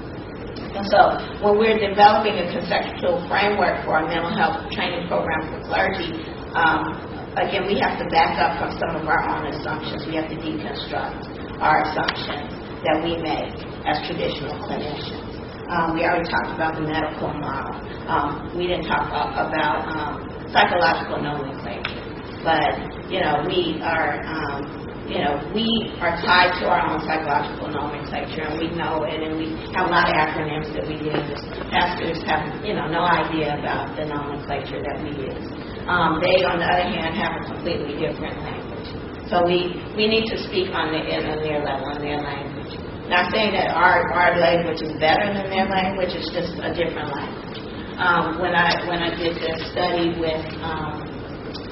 [0.71, 5.59] And so, when we're developing a conceptual framework for our mental health training program for
[5.67, 6.15] clergy,
[6.55, 6.95] um,
[7.35, 10.07] again, we have to back up from some of our own assumptions.
[10.07, 12.55] We have to deconstruct our assumptions
[12.87, 13.51] that we make
[13.83, 15.30] as traditional clinicians.
[15.71, 17.75] Um, we already talked about the medical model.
[18.11, 20.13] Um, we didn't talk about um,
[20.51, 22.03] psychological nomenclature,
[22.43, 22.75] but
[23.09, 24.11] you know we are.
[24.27, 25.65] Um, you know, we
[25.99, 29.91] are tied to our own psychological nomenclature, and we know it, and we have a
[29.91, 31.39] lot of acronyms that we use.
[31.71, 35.45] Pastors have, you know, no idea about the nomenclature that we use.
[35.89, 38.89] Um, they, on the other hand, have a completely different language.
[39.33, 42.60] So we, we need to speak on the, in, their level, on their language.
[43.11, 47.11] Not saying that our, our language is better than their language, it's just a different
[47.11, 47.59] language.
[47.99, 51.03] Um, when I when I did the study with um,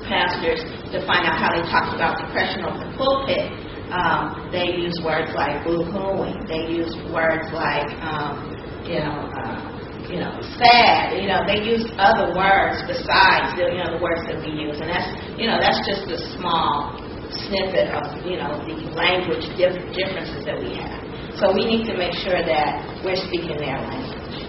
[0.04, 0.60] pastors
[0.92, 3.56] to find out how they talked about depression over the pulpit,
[3.88, 6.44] um, they use words like boo-hooing.
[6.46, 8.52] They use words like, um,
[8.84, 9.64] you know, uh,
[10.12, 11.18] you know, sad.
[11.18, 14.76] You know, they use other words besides the, you know the words that we use,
[14.84, 15.08] and that's
[15.40, 17.00] you know that's just a small
[17.48, 21.09] snippet of you know the language dif- differences that we have.
[21.40, 24.44] So we need to make sure that we're speaking their language.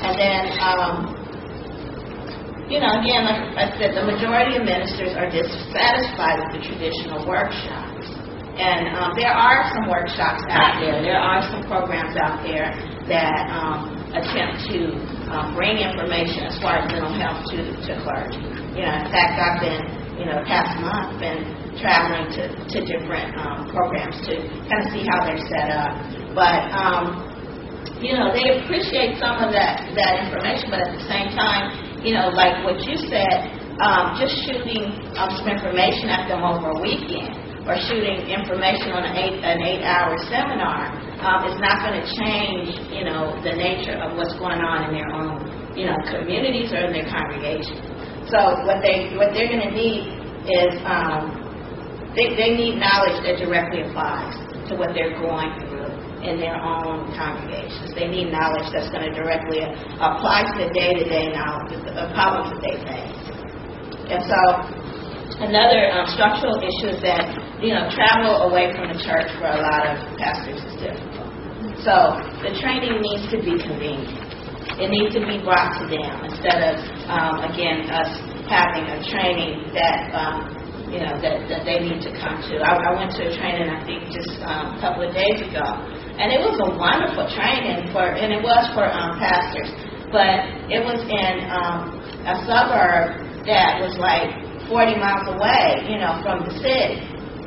[0.00, 1.12] And then, um,
[2.72, 7.28] you know, again, like I said, the majority of ministers are dissatisfied with the traditional
[7.28, 8.08] workshops.
[8.56, 11.04] And um, there are some workshops out there.
[11.04, 12.72] There are some programs out there
[13.08, 14.96] that um, attempt to
[15.28, 18.40] um, bring information as far as mental health to, to clergy.
[18.80, 19.82] You know, in fact, I've been,
[20.16, 24.34] you know, past month been traveling to, to different um, programs to
[24.68, 26.19] kind of see how they're set up.
[26.34, 27.26] But um,
[28.00, 32.14] you know, they appreciate some of that that information, but at the same time, you
[32.14, 33.50] know, like what you said,
[33.82, 34.88] um, just shooting
[35.20, 37.36] um, some information at them over a weekend
[37.68, 40.90] or shooting information on an eight an eight hour seminar
[41.20, 44.96] um, is not going to change, you know, the nature of what's going on in
[44.96, 45.36] their own,
[45.76, 47.76] you know, communities or in their congregation.
[48.32, 50.08] So what they what they're going to need
[50.48, 51.36] is um,
[52.16, 54.34] they, they need knowledge that directly applies
[54.66, 55.69] to what they're going through
[56.22, 57.92] in their own congregations.
[57.96, 61.32] They need knowledge that's going to directly apply to the day-to-day
[62.12, 63.20] problems that they face.
[64.10, 64.40] And so,
[65.46, 67.30] another um, structural issue is that
[67.62, 71.30] you know travel away from the church for a lot of pastors is difficult.
[71.84, 74.20] So the training needs to be convenient.
[74.80, 76.76] It needs to be brought to them instead of
[77.08, 78.10] um, again us
[78.48, 80.36] having a training that um,
[80.90, 82.54] you know that, that they need to come to.
[82.64, 85.62] I, I went to a training I think just um, a couple of days ago,
[86.20, 89.72] and it was a wonderful training for, and it was for um, pastors,
[90.12, 91.96] but it was in um,
[92.28, 94.28] a suburb that was like
[94.68, 97.00] 40 miles away, you know, from the city,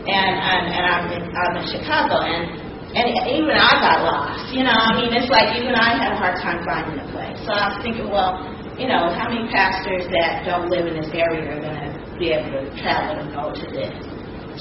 [0.09, 2.63] and and, and I'm in I'm in Chicago, and
[2.97, 4.73] and even I got lost, you know.
[4.73, 7.37] I mean, it's like even I had a hard time finding a place.
[7.45, 8.41] So I was thinking, well,
[8.77, 12.33] you know, how many pastors that don't live in this area are going to be
[12.33, 13.93] able to travel and go to this?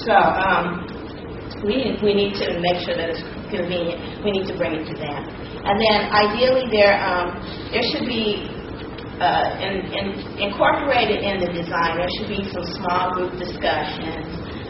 [0.05, 0.85] So um,
[1.61, 4.23] we we need to make sure that it's convenient.
[4.25, 5.21] We need to bring it to them,
[5.63, 7.37] and then ideally there um,
[7.71, 8.49] there should be.
[9.13, 10.05] Uh, in, in,
[10.41, 14.25] incorporated in the design, there should be some small group discussions.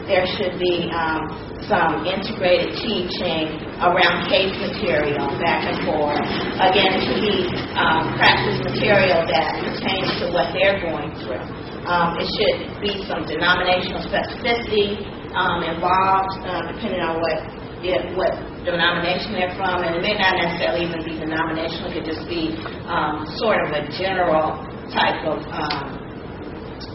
[0.06, 1.32] There should be um,
[1.64, 6.20] some integrated teaching around case material back and forth.
[6.60, 11.40] Again, it should be um, practice material that pertains to what they're going through.
[11.88, 17.36] Um, it should be some denominational specificity um, involved, uh, depending on what
[17.84, 18.32] it, what
[18.64, 21.92] denomination they're from, and it may not necessarily even be denominational.
[21.92, 22.56] It could just be
[22.88, 24.56] um, sort of a general
[24.88, 25.84] type of, um,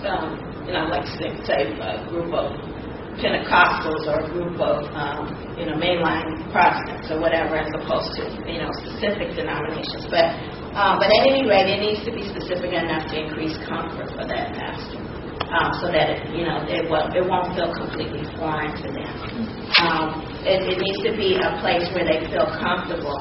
[0.08, 0.28] um,
[0.66, 2.58] you know, like say, a group of
[3.20, 5.28] Pentecostals or a group of, um,
[5.60, 10.08] you know, mainline Protestants or whatever, as opposed to, you know, specific denominations.
[10.08, 10.32] But,
[10.74, 14.24] um, but at any rate, it needs to be specific enough to increase comfort for
[14.24, 15.04] that pastor,
[15.54, 19.16] um, so that it, you know it, will, it won't feel completely foreign to them.
[19.82, 23.18] Um, it, it needs to be a place where they feel comfortable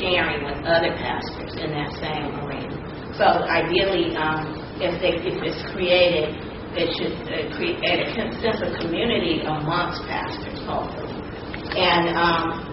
[0.00, 2.76] sharing with other pastors in that same arena.
[3.16, 6.36] So ideally, um, if they if it's created
[6.72, 11.18] it should uh, create a sense of community amongst pastors, hopefully.
[11.74, 12.70] And um,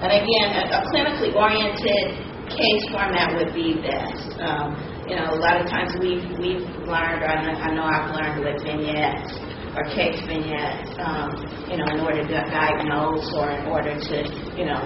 [0.00, 4.40] and again, a, a clinically oriented case format would be best.
[4.40, 7.84] Um, you know, a lot of times we've we've learned, or I know, I know
[7.88, 9.32] I've learned with vignettes
[9.72, 11.32] or case vignettes, um,
[11.70, 14.16] you know, in order to diagnose or in order to,
[14.56, 14.80] you know,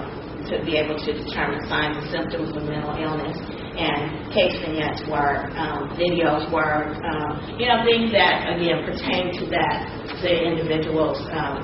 [0.47, 3.35] to be able to determine signs and symptoms of mental illness
[3.75, 9.45] and case vignettes were, um, videos were, um, you know, things that, again, pertain to
[9.49, 9.89] that,
[10.21, 11.57] the individual's um,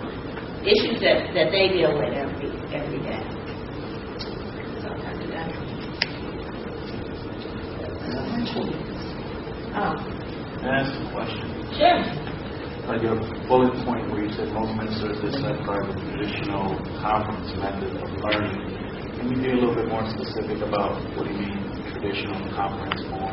[0.66, 3.24] issues that, that they deal with every, every day.
[4.82, 5.28] So, Dr.
[5.32, 5.70] Dunn.
[8.10, 9.94] Oh,
[10.58, 11.46] Can I ask a question?
[11.78, 12.02] sure.
[12.90, 18.02] Like your bullet point where you said most ministers dissatisfied with the traditional conference method
[18.02, 18.66] of learning.
[19.14, 21.62] Can you be a little bit more specific about what do you mean
[21.94, 23.30] traditional conference form?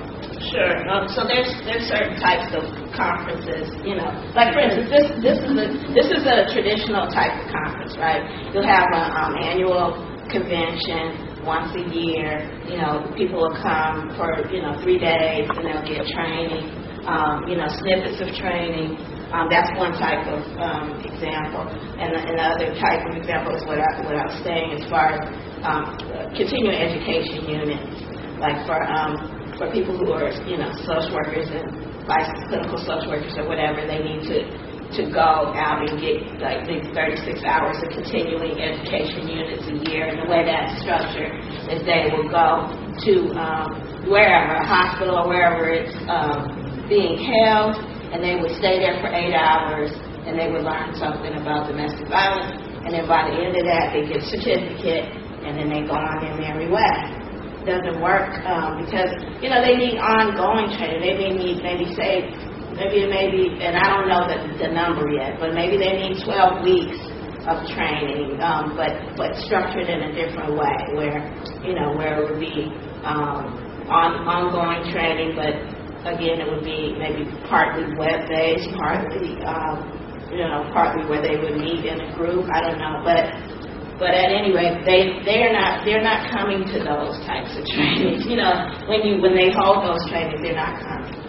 [0.53, 0.77] Sure.
[0.93, 4.13] Um, so there's there's certain types of conferences, you know.
[4.37, 5.67] Like for instance, this this is a
[5.97, 8.21] this is a traditional type of conference, right?
[8.53, 9.97] You'll have an um, annual
[10.29, 12.45] convention once a year.
[12.67, 16.85] You know, people will come for you know three days and they'll get training.
[17.07, 18.99] Um, you know, snippets of training.
[19.31, 21.63] Um, that's one type of um, example.
[22.03, 25.23] And another type of example is what I, what I was saying as far as
[25.63, 25.95] um,
[26.35, 27.95] continuing education units,
[28.43, 29.15] like for um,
[29.55, 31.71] for people who are you know social workers and
[32.11, 36.63] licensed clinical social workers or whatever, they need to to go out and get like
[36.67, 40.07] these 36 hours of continuing education units a year.
[40.07, 41.35] And the way that's structured
[41.73, 43.67] is they will go to um,
[44.07, 47.77] wherever, a hospital or wherever it's um, being held,
[48.15, 49.91] and they would stay there for eight hours,
[50.25, 52.63] and they would learn something about domestic violence.
[52.87, 55.11] And then by the end of that, they get a certificate,
[55.43, 57.27] and then they go on their merry way
[57.67, 59.11] doesn't work um, because
[59.43, 61.03] you know they need ongoing training.
[61.03, 62.31] They may need maybe say
[62.77, 65.97] maybe it may be, and I don't know the, the number yet, but maybe they
[65.97, 67.01] need 12 weeks
[67.49, 71.19] of training, um, but but structured in a different way, where
[71.65, 72.69] you know where it would be
[73.07, 73.55] um,
[73.89, 75.55] on ongoing training, but
[76.11, 79.79] again it would be maybe partly web based, partly um,
[80.35, 82.47] you know partly where they would meet in a group.
[82.53, 83.25] I don't know, but
[83.99, 88.27] but at any rate, they they're not they're not coming to those types of trainings.
[88.31, 88.53] You know,
[88.91, 91.26] when you when they hold those trainings, they're not coming.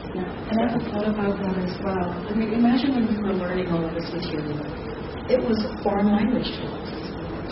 [0.48, 2.08] And I thought about that as well.
[2.24, 4.56] I mean, imagine when we were learning all of this material.
[5.28, 6.88] It was foreign language to us.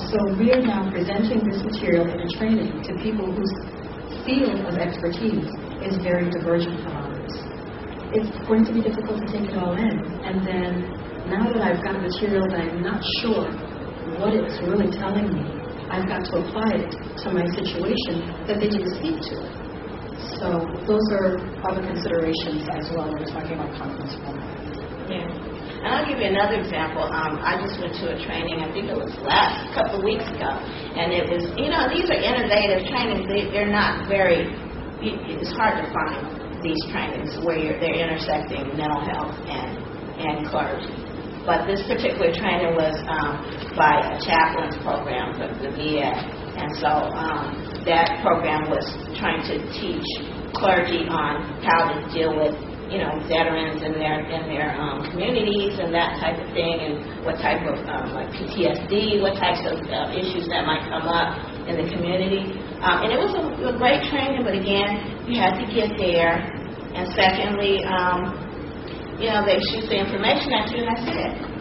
[0.07, 3.51] So we are now presenting this material in a training to people whose
[4.23, 5.43] field of expertise
[5.83, 7.35] is very divergent from ours.
[8.15, 9.99] It's going to be difficult to take it all in.
[10.23, 10.87] And then
[11.27, 13.51] now that I've got material that I'm not sure
[14.23, 15.43] what it's really telling me,
[15.91, 19.64] I've got to apply it to my situation that they didn't speak to.
[20.41, 21.37] So those are
[21.69, 24.57] other considerations as well when we're talking about conference format.
[25.05, 25.29] Yeah.
[25.85, 27.05] And I'll give you another example.
[27.05, 30.25] Um, I just went to a training, I think it was last couple of weeks
[30.25, 30.49] ago,
[30.97, 33.29] and it was, you know, these are innovative trainings.
[33.29, 34.49] They, they're not very,
[35.05, 36.25] it's hard to find
[36.65, 39.77] these trainings where you're, they're intersecting mental health and,
[40.17, 40.89] and clergy.
[41.45, 43.45] But this particular training was um,
[43.77, 46.09] by a chaplain's program for the VA.
[46.57, 48.85] And so um, that program was
[49.17, 50.05] trying to teach
[50.57, 52.55] clergy on how to deal with
[52.89, 57.25] you know veterans in their in their um, communities and that type of thing, and
[57.25, 61.37] what type of um, like PTSD, what types of uh, issues that might come up
[61.65, 62.53] in the community.
[62.81, 66.37] Um, and it was a, a great training, but again, you had to get there.
[66.93, 68.37] And secondly, um,
[69.19, 71.54] you know, they shoot the information at you, and that's it.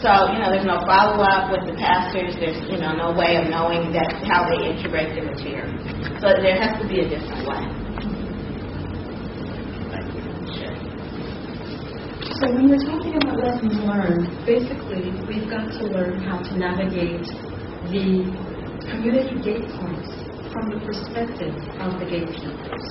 [0.00, 2.32] So, you know, there's no follow up with the pastors.
[2.40, 5.76] There's, you know, no way of knowing that how they integrate the material.
[6.24, 7.60] So there has to be a different way.
[12.40, 17.28] So when we're talking about lessons learned, basically we've got to learn how to navigate
[17.92, 18.24] the
[18.88, 20.08] community gate points
[20.48, 22.86] from the perspective of the gatekeepers.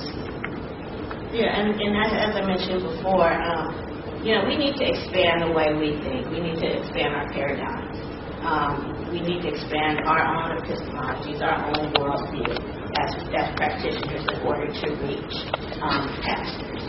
[1.34, 3.89] Yeah, and, and as, as I mentioned before, um,
[4.24, 6.28] you know, we need to expand the way we think.
[6.28, 7.96] We need to expand our paradigms.
[8.44, 12.52] Um, we need to expand our own epistemologies, our own worldview
[13.00, 15.36] as, as practitioners in order to reach
[15.80, 16.84] um, pastors.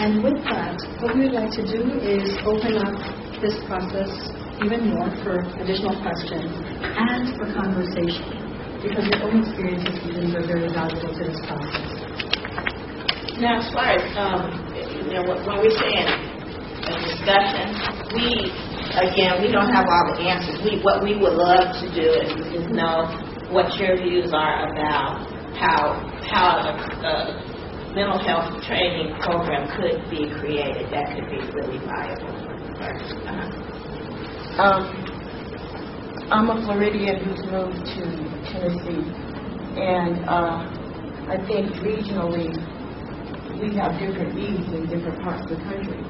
[0.00, 2.96] And with that, what we would like to do is open up
[3.40, 4.12] this process
[4.64, 10.46] even more for additional questions and for conversation, because your own experiences and things are
[10.46, 11.88] very valuable to this process.
[13.40, 14.69] Now, as far as um,
[15.10, 17.66] you know, when we're saying a discussion,
[18.14, 18.54] we
[18.94, 20.62] again we don't have all the answers.
[20.62, 23.10] We what we would love to do is, is know
[23.50, 25.26] what your views are about
[25.58, 25.98] how
[26.30, 27.14] how a, a
[27.92, 32.30] mental health training program could be created that could be really viable.
[33.26, 34.62] Uh-huh.
[34.62, 34.86] Um,
[36.30, 38.02] I'm a Floridian who's moved to
[38.46, 39.10] Tennessee,
[39.74, 40.70] and uh,
[41.26, 42.54] I think regionally
[43.60, 46.00] we have different needs in different parts of the country.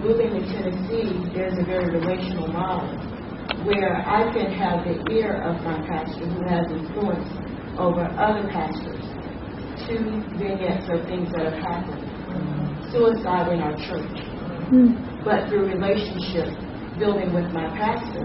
[0.00, 2.88] Moving to Tennessee, there's a very relational model
[3.64, 7.28] where I can have the ear of my pastor who has influence
[7.78, 9.04] over other pastors
[9.84, 12.00] two vignettes of things that have happened.
[12.90, 14.18] Suicide in our church.
[14.72, 14.96] Hmm.
[15.22, 16.48] But through relationship
[16.98, 18.24] building with my pastor,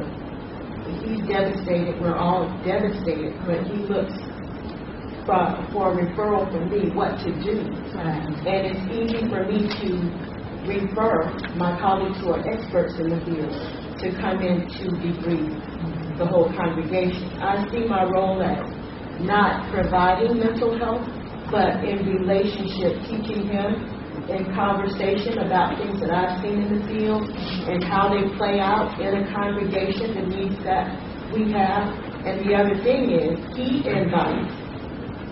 [1.03, 1.99] he's devastated.
[1.99, 4.15] We're all devastated, but he looks
[5.31, 7.63] for, for a referral for me what to do.
[7.95, 9.89] And it's easy for me to
[10.67, 13.51] refer my colleagues who are experts in the field
[14.03, 17.23] to come in to debrief the whole congregation.
[17.39, 18.59] I see my role as
[19.23, 21.07] not providing mental health,
[21.49, 23.87] but in relationship, teaching him
[24.29, 27.23] in conversation about things that I've seen in the field
[27.67, 30.91] and how they play out in a congregation, the needs that
[31.33, 31.87] we have.
[32.25, 34.70] And the other thing is, he invites,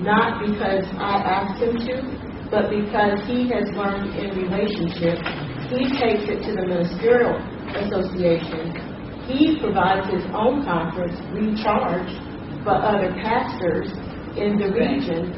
[0.02, 5.20] not because I asked him to, but because he has learned in relationship
[5.70, 7.38] he takes it to the ministerial
[7.78, 8.74] association.
[9.30, 12.10] He provides his own conference, recharge,
[12.66, 13.94] for other pastors
[14.34, 15.30] in the region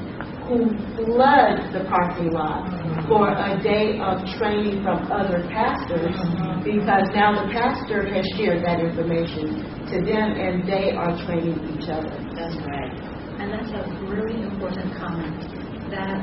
[0.47, 2.63] who flood the parking lot
[3.07, 6.15] for a day of training from other pastors
[6.63, 9.59] because now the pastor has shared that information
[9.91, 12.15] to them and they are training each other.
[12.35, 13.10] That's right.
[13.41, 15.33] And that's a really important comment,
[15.89, 16.21] that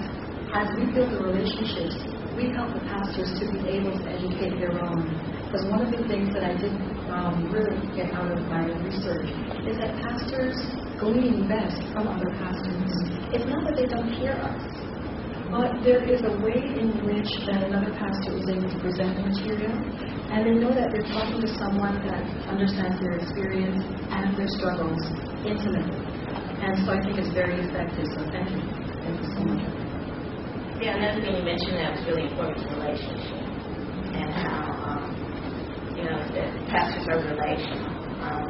[0.55, 1.99] as we build the relationships,
[2.39, 5.03] we help the pastors to be able to educate their own.
[5.51, 6.71] Because one of the things that I did
[7.11, 9.35] um, really get out of my research
[9.67, 10.55] is that pastors
[11.03, 12.87] glean best from other pastors.
[13.35, 14.63] It's not that they don't hear us,
[15.51, 19.27] but there is a way in which that another pastor is able to present the
[19.27, 23.83] material, and they know that they're talking to someone that understands their experience
[24.15, 25.03] and their struggles
[25.43, 26.18] intimately.
[26.69, 28.05] And so I think it's very effective.
[28.13, 28.61] So thank you.
[29.01, 29.65] Thank you so much.
[30.85, 33.41] Yeah, another thing you mentioned that was really important is relationship
[34.13, 35.09] and how, um,
[35.97, 37.89] you know, that pastors are relational.
[38.21, 38.45] Um,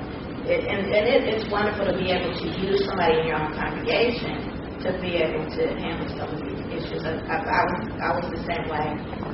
[0.51, 3.55] it, and and it, it's wonderful to be able to use somebody in your own
[3.55, 4.51] congregation
[4.83, 7.07] to be able to handle some of these issues.
[7.07, 8.89] I, I, I, was, I was the same way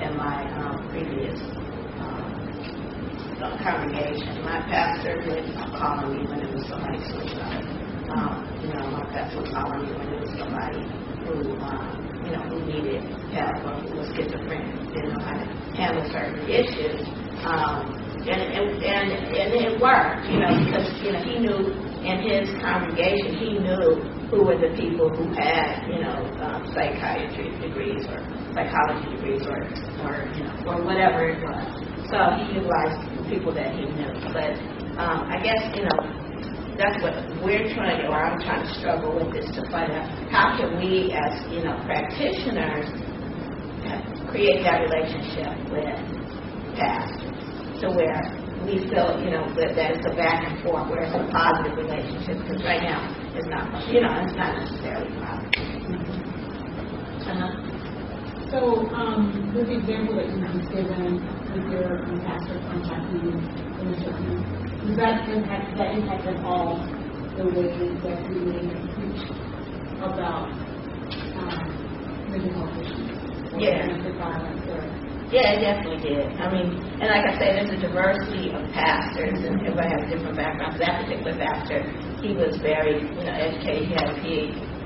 [0.05, 1.41] in my um, previous
[2.05, 2.37] um,
[3.65, 4.45] congregation.
[4.45, 7.74] My pastor would call me when it was somebody suicide.
[8.15, 10.81] Um, you know, my pastor would call on me when it was somebody
[11.27, 11.91] who, um,
[12.25, 13.03] you know, who needed
[13.35, 15.47] help or who was schizophrenic, didn't know how to
[15.77, 17.03] handle certain issues.
[17.45, 17.83] Um,
[18.27, 21.61] and, and, and, and it worked, you know, because, you know, he knew
[22.07, 23.87] in his congregation, he knew
[24.31, 28.21] who were the people who had, you know, um, psychiatry degrees or
[28.55, 29.61] psychology degrees or,
[30.07, 31.67] or, you know, or whatever it was.
[32.11, 34.13] So he utilized people that he knew.
[34.33, 34.55] But
[35.03, 36.24] um, I guess, you know,
[36.77, 40.07] that's what we're trying to, or I'm trying to struggle with, is to find out
[40.31, 42.87] how can we, as you know, practitioners,
[44.29, 45.95] create that relationship with
[46.75, 48.19] pastors, to where
[48.67, 51.79] we feel, you know, that, that it's a back and forth, where it's a positive
[51.79, 52.43] relationship.
[52.43, 52.99] Because right now,
[53.35, 55.71] it's not, you know, it's not necessarily positive.
[57.31, 57.75] Uh-huh.
[58.51, 61.23] So, um, with the example that you just given
[61.55, 66.77] with your pastor contacting you in the certain, does that impact, that at all
[67.37, 67.73] the way
[68.05, 69.23] that you may preach
[69.97, 70.53] about,
[71.41, 73.15] um, mental health issues?
[73.57, 73.87] Yeah.
[73.87, 74.83] domestic violence or
[75.31, 76.27] Yeah, it definitely did.
[76.37, 80.37] I mean, and like I say, there's a diversity of pastors, and everybody has different
[80.37, 80.79] backgrounds.
[80.79, 81.81] That particular pastor,
[82.21, 83.89] he was very, you know, educated.
[83.89, 84.19] He had a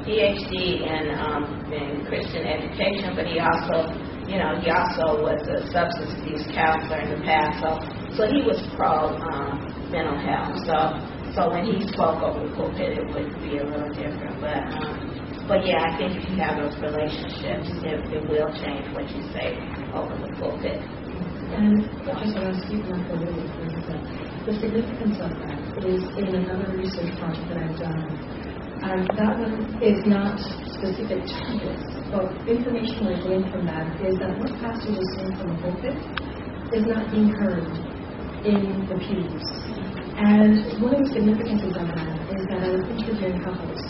[0.05, 1.43] PhD in, um,
[1.73, 3.93] in Christian education, but he also,
[4.29, 7.61] you know, he also was a substance abuse counselor in the past.
[7.61, 10.57] So, so he was pro um, mental health.
[10.67, 10.77] So,
[11.35, 14.41] so when he spoke over the pulpit, it would be a little different.
[14.41, 18.87] But, um, but yeah, I think if you have those relationships, it, it will change
[18.95, 19.59] what you say
[19.95, 20.81] over the pulpit.
[21.53, 22.35] And just
[24.47, 28.19] the significance of that is in another research project that I've done.
[28.79, 30.39] Um, that one is not
[30.79, 31.83] specific to this,
[32.13, 35.99] but information I gained from that is that what pastors are saying from the pulpit
[36.73, 37.67] is not being heard
[38.45, 39.43] in the pews.
[40.19, 42.83] And one of the significances of that is that I was
[43.43, 43.83] couples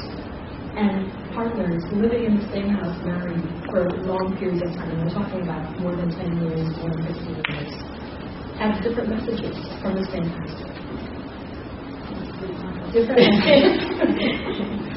[0.77, 4.95] and partners living in the same house married for long periods of time.
[5.01, 7.73] We're talking about more than 10 years, more than 15 years.
[8.61, 10.71] Have different messages from the same pastor.
[12.93, 13.21] Different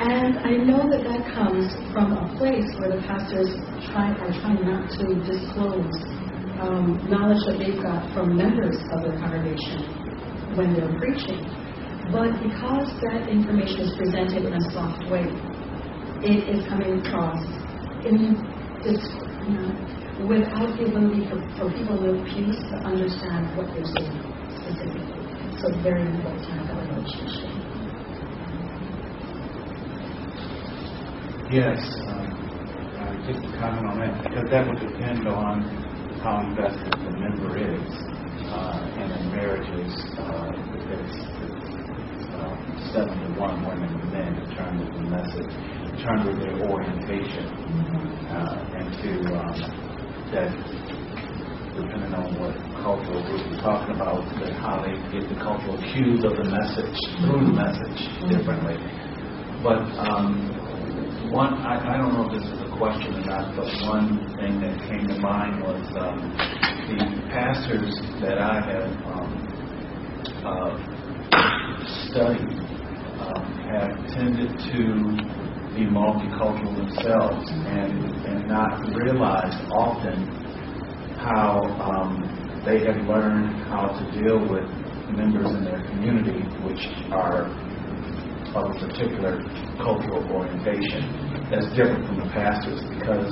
[0.00, 3.48] and I know that that comes from a place where the pastors
[3.90, 6.15] try, are trying not to disclose
[6.60, 9.84] um, knowledge that they've got from members of their congregation
[10.56, 11.42] when they're preaching.
[12.12, 15.26] But because that information is presented in a soft way,
[16.22, 17.42] it is coming across
[18.06, 18.38] in
[18.82, 19.00] this,
[19.44, 19.68] you know,
[20.24, 24.16] without the ability for, for people in the to understand what they're saying
[24.62, 25.02] specifically.
[25.60, 27.52] So it's very important to have that relationship.
[31.50, 31.78] Yes,
[32.08, 32.26] um,
[32.98, 35.85] uh, just comment on that, because that would depend on
[36.26, 37.86] how invested the member is.
[38.50, 40.50] Uh, and in marriages, uh,
[40.90, 42.50] it's, it's uh,
[42.90, 45.54] seven to one women to men in terms of the message,
[45.86, 47.46] in terms of their orientation,
[48.26, 49.54] uh, and to um,
[50.34, 50.50] that
[51.78, 56.24] depending on what cultural group you're talking about, that how they get the cultural cues
[56.26, 58.74] of the message through the message differently.
[59.62, 60.50] But um,
[61.30, 64.76] one, I, I don't know if this is question or not, but one thing that
[64.88, 66.20] came to mind was um,
[66.88, 66.98] the
[67.32, 69.32] pastors that I have um,
[70.44, 70.76] uh,
[72.10, 72.52] studied
[73.20, 75.36] um, have tended to
[75.74, 77.96] be multicultural themselves and,
[78.26, 80.28] and not realize often
[81.16, 84.68] how um, they have learned how to deal with
[85.16, 87.46] members in their community which are
[88.54, 89.40] of a particular
[89.82, 93.30] cultural orientation that's different from the pastors because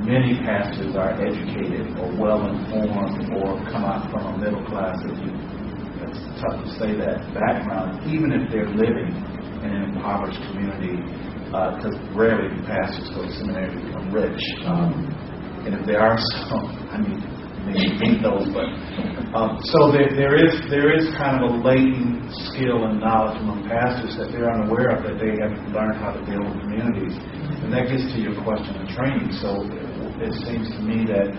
[0.00, 5.18] many pastors are educated or well informed or come out from a middle class, if
[5.20, 5.32] you,
[6.00, 9.12] it's tough to say that, background, even if they're living
[9.64, 10.96] in an impoverished community,
[11.44, 14.40] because rarely do pastors go to seminary to become rich.
[14.64, 14.92] Um,
[15.66, 16.16] and if there are
[16.48, 17.20] some, I mean,
[17.66, 18.70] maybe meet those, but
[19.34, 23.66] um, so there, there is there is kind of a latent skill and knowledge among
[23.68, 27.18] pastors that they're unaware of that they haven't learned how to deal with communities,
[27.66, 29.28] and that gets to your question of training.
[29.42, 31.34] So it, it seems to me that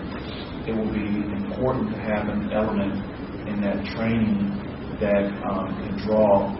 [0.68, 3.00] it will be important to have an element
[3.48, 4.52] in that training
[5.00, 6.52] that um, can draw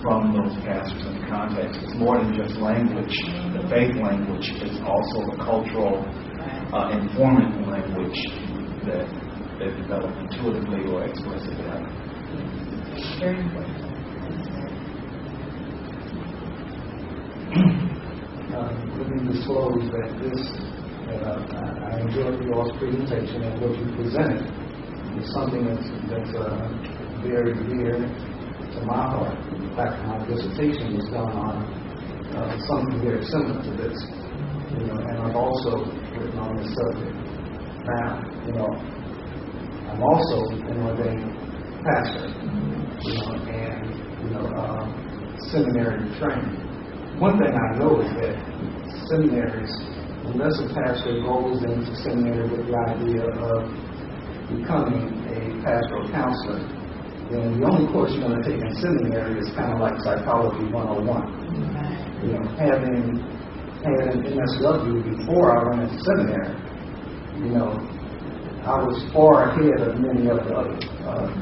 [0.00, 1.76] from those pastors in the context.
[1.82, 3.12] It's more than just language.
[3.52, 6.00] The faith language is also the cultural
[6.72, 8.16] uh, informant language
[8.86, 9.06] that
[9.58, 11.64] they develop intuitively or explicitly.
[13.18, 13.90] Very important.
[18.54, 20.40] uh, let me disclose that this,
[21.06, 24.46] that uh, I I enjoyed your presentation and what you presented
[25.18, 26.68] is something that's, that's uh,
[27.22, 29.36] very dear to my heart.
[29.52, 31.56] In fact, my dissertation was done on
[32.36, 33.96] uh, something very similar to this,
[34.72, 37.29] you know, and I've also written on this subject.
[37.86, 38.68] Now, you know,
[39.88, 40.36] I'm also
[40.68, 41.32] an ordained
[41.80, 42.28] pastor,
[43.00, 43.88] you know, and,
[44.20, 44.84] you know, uh,
[45.48, 46.60] seminary trained.
[47.18, 48.36] One thing I know is that
[49.08, 49.72] seminaries,
[50.28, 53.64] unless a pastor goes into seminary with the idea of
[54.52, 56.60] becoming a pastoral counselor,
[57.32, 60.68] then the only course you're going to take in seminary is kind of like psychology
[60.68, 62.28] 101.
[62.28, 63.24] You know, having
[63.80, 66.69] had an MSW before I went into seminary,
[67.42, 67.72] you know,
[68.60, 70.76] I was far ahead of many of the other,
[71.08, 71.32] uh,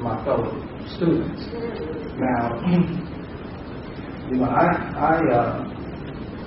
[0.00, 0.48] my fellow
[0.96, 1.44] students.
[2.16, 2.56] Now,
[4.32, 4.64] you know, I,
[4.96, 5.68] I uh,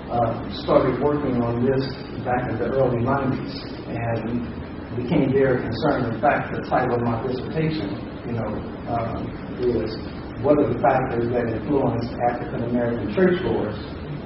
[0.10, 1.86] uh, started working on this
[2.26, 3.54] back in the early 90s
[3.86, 4.50] and
[4.98, 6.16] became very concerned.
[6.16, 7.94] In fact, the title of my dissertation,
[8.26, 8.50] you know,
[8.90, 9.30] um,
[9.62, 9.94] is
[10.42, 13.78] what are the factors that influence African American churchgoers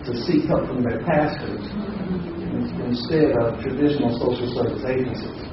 [0.07, 1.67] to seek help from their pastors
[2.85, 5.45] instead of traditional social service agencies.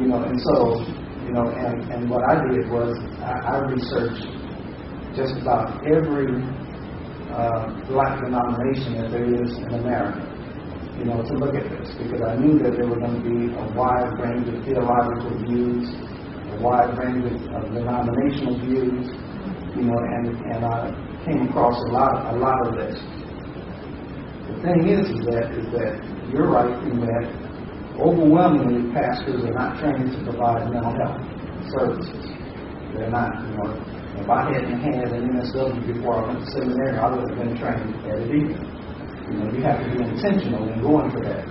[0.00, 0.80] You know, and so,
[1.26, 4.24] you know, and, and what I did was I, I researched
[5.14, 6.40] just about every
[7.30, 10.24] uh, black denomination that there is in America,
[10.98, 13.52] you know, to look at this because I knew that there were going to be
[13.54, 19.06] a wide range of theological views, a wide range of, of denominational views,
[19.76, 20.90] you know, and, and I
[21.24, 22.98] came across a lot, a lot of this.
[24.60, 25.96] The thing is, is that, is that
[26.28, 27.24] you're right in that
[27.96, 31.16] overwhelmingly pastors are not trained to provide mental health
[31.72, 32.28] services.
[32.92, 33.72] They're not, you know,
[34.20, 37.56] if I hadn't had an MSW before I went to seminary, I would have been
[37.56, 38.60] trained at it either.
[39.32, 41.48] You know, you have to be intentional in going for that.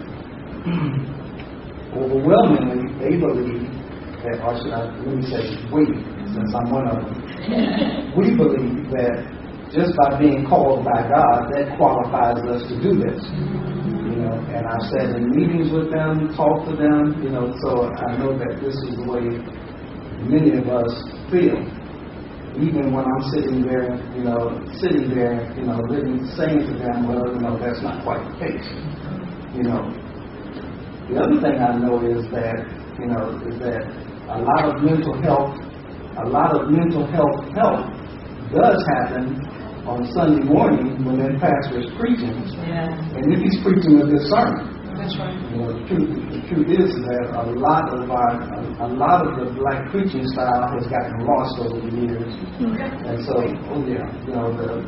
[1.98, 3.74] Overwhelmingly, they believe
[4.22, 5.98] that, or should I, let me say we,
[6.30, 9.39] since I'm one of them, we believe that
[9.72, 13.22] just by being called by God, that qualifies us to do this.
[14.10, 17.90] You know, and I've sat in meetings with them, talked to them, you know, so
[17.94, 19.26] I know that this is the way
[20.26, 20.92] many of us
[21.30, 21.62] feel
[22.58, 27.08] even when I'm sitting there, you know, sitting there, you know, living, saying to them,
[27.08, 28.68] well, you know, that's not quite the case.
[29.56, 29.88] You know,
[31.08, 32.60] the other thing I know is that,
[33.00, 33.86] you know, is that
[34.34, 35.56] a lot of mental health,
[36.20, 37.99] a lot of mental health help
[38.54, 39.38] does happen
[39.86, 42.34] on Sunday morning when that pastor is preaching.
[42.66, 44.70] Yeah, And if he's preaching a good sermon.
[44.98, 45.34] that's right.
[45.50, 48.34] You know, the truth, the truth is that a lot of our,
[48.86, 52.34] a, lot of the black preaching style has gotten lost over the years.
[52.62, 53.10] Mm-hmm.
[53.10, 53.34] And so,
[53.74, 54.84] oh yeah, you know, the,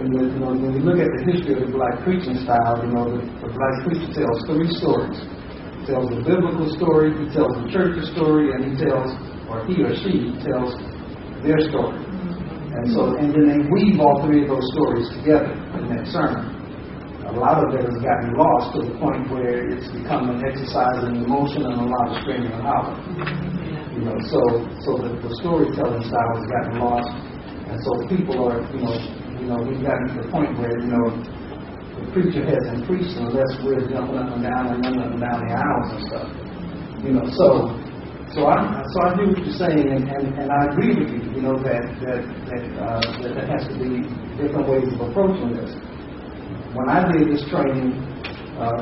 [0.00, 2.80] when, the, you know, when you look at the history of the black preaching style,
[2.82, 5.18] you know, the, the black preacher tells three stories.
[5.78, 9.14] He tells the biblical story, he tells the church's story, and he tells,
[9.46, 10.74] or he or she tells
[11.44, 12.09] their story.
[12.70, 16.60] And so, and then they weave all three of those stories together in that sermon
[17.30, 20.98] a lot of it has gotten lost to the point where it's become an exercise
[21.06, 23.06] in emotion and a lot of screaming and hollering.
[23.94, 24.40] You know, so
[24.82, 27.10] so the, the storytelling style has gotten lost,
[27.70, 28.96] and so people are, you know,
[29.38, 31.06] you know, we've gotten to the point where you know
[32.02, 35.38] the preacher hasn't preached unless we're jumping up and down and running up and down
[35.46, 36.28] the aisles and stuff.
[37.06, 37.46] You know, so
[38.34, 41.20] so I so I hear what you're saying, and, and, and I agree with you.
[41.34, 44.06] You know that that that, uh, that there has to be
[44.38, 45.72] different ways of approaching this
[46.74, 47.98] when I did this training,
[48.54, 48.78] uh,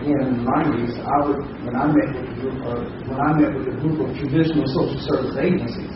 [0.00, 3.30] again in the nineties, I would when I met with a group, uh, when I
[3.36, 5.92] met with a group of traditional social service agencies,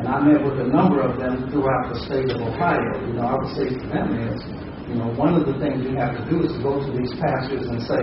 [0.00, 2.96] and I met with a number of them throughout the state of Ohio.
[3.04, 4.40] You know, I would say to them is,
[4.88, 7.12] you know, one of the things you have to do is to go to these
[7.20, 8.02] pastors and say,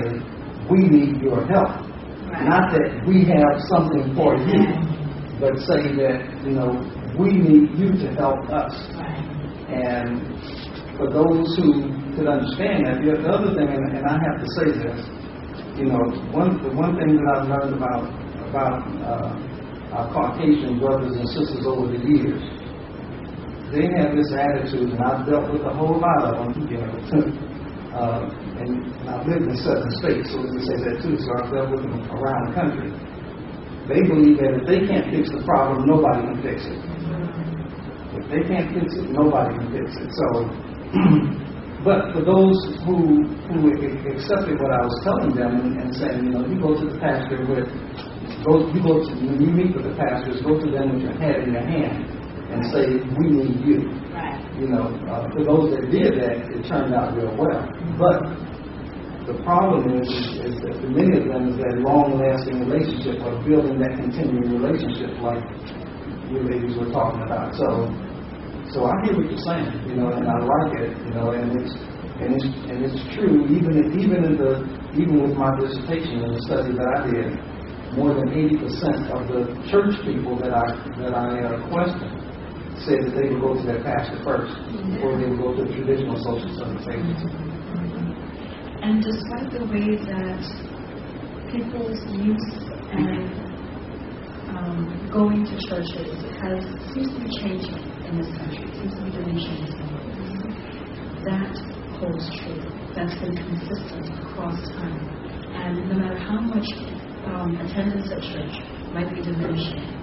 [0.69, 1.81] we need your help.
[2.29, 4.61] Not that we have something for you,
[5.41, 6.77] but say that, you know,
[7.17, 8.73] we need you to help us.
[9.69, 10.21] And
[10.95, 14.47] for those who could understand that, the the other thing, and, and I have to
[14.61, 14.99] say this,
[15.77, 18.05] you know, one the one thing that I've learned about
[18.45, 22.41] about uh, our Caucasian brothers and sisters over the years,
[23.73, 27.48] they have this attitude, and I've dealt with a whole lot of them, you know.
[27.99, 28.23] Uh,
[28.63, 28.71] and
[29.11, 31.15] I've lived in seven states, so let me say that too.
[31.19, 32.89] So I've dealt with them around the country.
[33.91, 36.79] They believe that if they can't fix the problem, nobody can fix it.
[38.15, 40.09] If they can't fix it, nobody can fix it.
[40.15, 40.27] So,
[41.87, 43.65] but for those who who
[44.13, 46.97] accepted what I was telling them and, and saying, you know, you go to the
[47.01, 47.65] pastor with,
[48.45, 51.17] go, you go to when you meet with the pastors, go to them with your
[51.17, 52.05] head in your hand
[52.53, 52.85] and say,
[53.17, 53.89] we need you.
[54.59, 57.63] You know, uh, for those that did that, it turned out real well.
[57.95, 58.27] But
[59.23, 60.09] the problem is,
[60.43, 65.15] is that for many of them is that long-lasting relationship of building that continuing relationship,
[65.23, 65.39] like
[66.27, 67.55] you ladies were talking about.
[67.55, 67.87] So,
[68.75, 71.55] so I hear what you're saying, you know, and I like it, you know, and
[71.55, 71.71] it's
[72.19, 73.47] and it's and it's true.
[73.47, 74.59] Even in, even in the
[74.99, 77.31] even with my dissertation and the study that I did,
[77.95, 80.67] more than 80 percent of the church people that I
[80.99, 82.18] that I uh, questioned
[82.85, 84.55] said that they would go to their pastor first
[84.87, 87.27] before they would go to a traditional social service agency.
[88.81, 90.39] And despite the way that
[91.51, 92.49] people's use
[92.95, 93.27] and
[94.55, 96.09] um, going to churches
[96.39, 96.63] has
[96.95, 100.29] seems to be changing in this country, seems to be diminishing in some ways,
[101.27, 101.53] that
[101.99, 102.63] holds true.
[102.95, 105.03] That's been consistent across time.
[105.51, 106.65] And no matter how much
[107.27, 108.55] um, attendance at church
[108.93, 109.98] might be diminishing,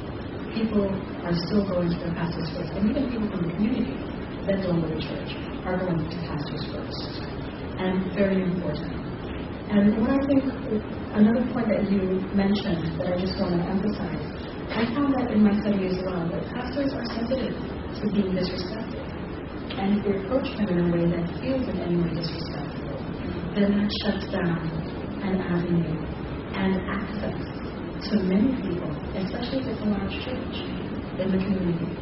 [0.57, 0.89] people
[1.21, 2.73] are still going to their pastors first.
[2.73, 3.93] And even people from the community
[4.49, 5.37] that don't go to church
[5.69, 7.21] are going to pastors first
[7.77, 8.89] and very important.
[9.69, 10.49] And what I think,
[11.13, 14.25] another point that you mentioned that I just want to emphasize,
[14.73, 19.05] I found that in my study as well, that pastors are sensitive to being disrespected.
[19.77, 22.97] And if you approach them in a way that feels in any way disrespectful,
[23.53, 24.65] then that shuts down
[25.21, 26.01] an avenue
[26.57, 27.66] and access
[28.03, 30.55] to many people, especially if it's a large church
[31.21, 31.97] in the community.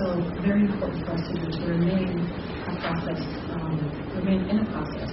[0.00, 2.32] So very important for us to to remain
[2.68, 3.78] a process, um,
[4.16, 5.12] remain in a process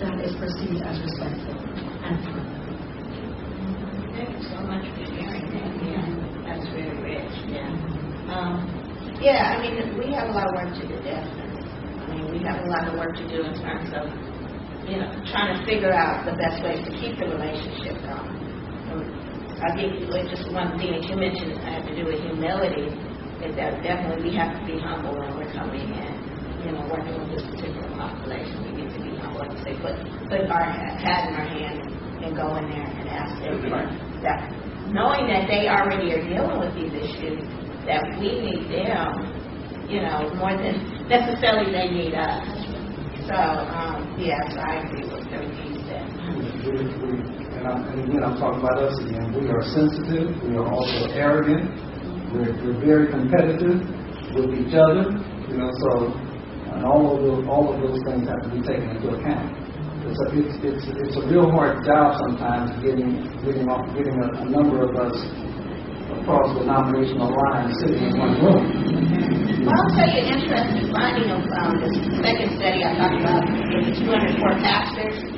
[0.00, 1.58] that is perceived as respectful
[2.02, 2.46] and fun.
[4.14, 5.72] Thank you so much for sharing that.
[5.84, 6.08] Yeah,
[6.46, 7.32] that's really rich.
[7.48, 7.70] Yeah.
[8.28, 8.82] Um,
[9.20, 11.62] yeah, I mean, we have a lot of work to do, definitely.
[12.00, 14.06] I mean, we have a lot of work to do in terms of,
[14.88, 18.43] you know, trying to figure out the best ways to keep the relationship going.
[19.62, 22.90] I think just one thing that you mentioned had to do with humility
[23.44, 26.12] is that definitely we have to be humble when we're coming in,
[26.64, 28.56] you know, working with this particular population.
[28.64, 29.94] We need to be humble, I say, put
[30.30, 31.78] put our hat in our hand
[32.24, 33.82] and go in there and ask them for
[34.24, 34.40] that,
[34.90, 37.40] knowing that they already are dealing with these issues,
[37.86, 42.42] that we need them, you know, more than necessarily they need us.
[43.28, 46.04] So, um, yes, I agree with everything you said.
[46.64, 49.32] We- we- And, again, I'm talking about us again.
[49.32, 50.36] We are sensitive.
[50.44, 51.72] We are also arrogant.
[52.28, 53.80] We're, we're very competitive
[54.36, 55.16] with each other.
[55.48, 56.12] You know, so
[56.74, 59.48] and all of those all of those things have to be taken into account.
[60.04, 64.28] It's a, it's, it's, it's a real hard job sometimes getting getting off getting a,
[64.42, 65.16] a number of us
[66.20, 68.64] across the denominational line sitting in one room.
[69.64, 73.48] Well, I'll tell you an interesting finding of um, this second study I talked about
[73.48, 75.33] with 204 pastors.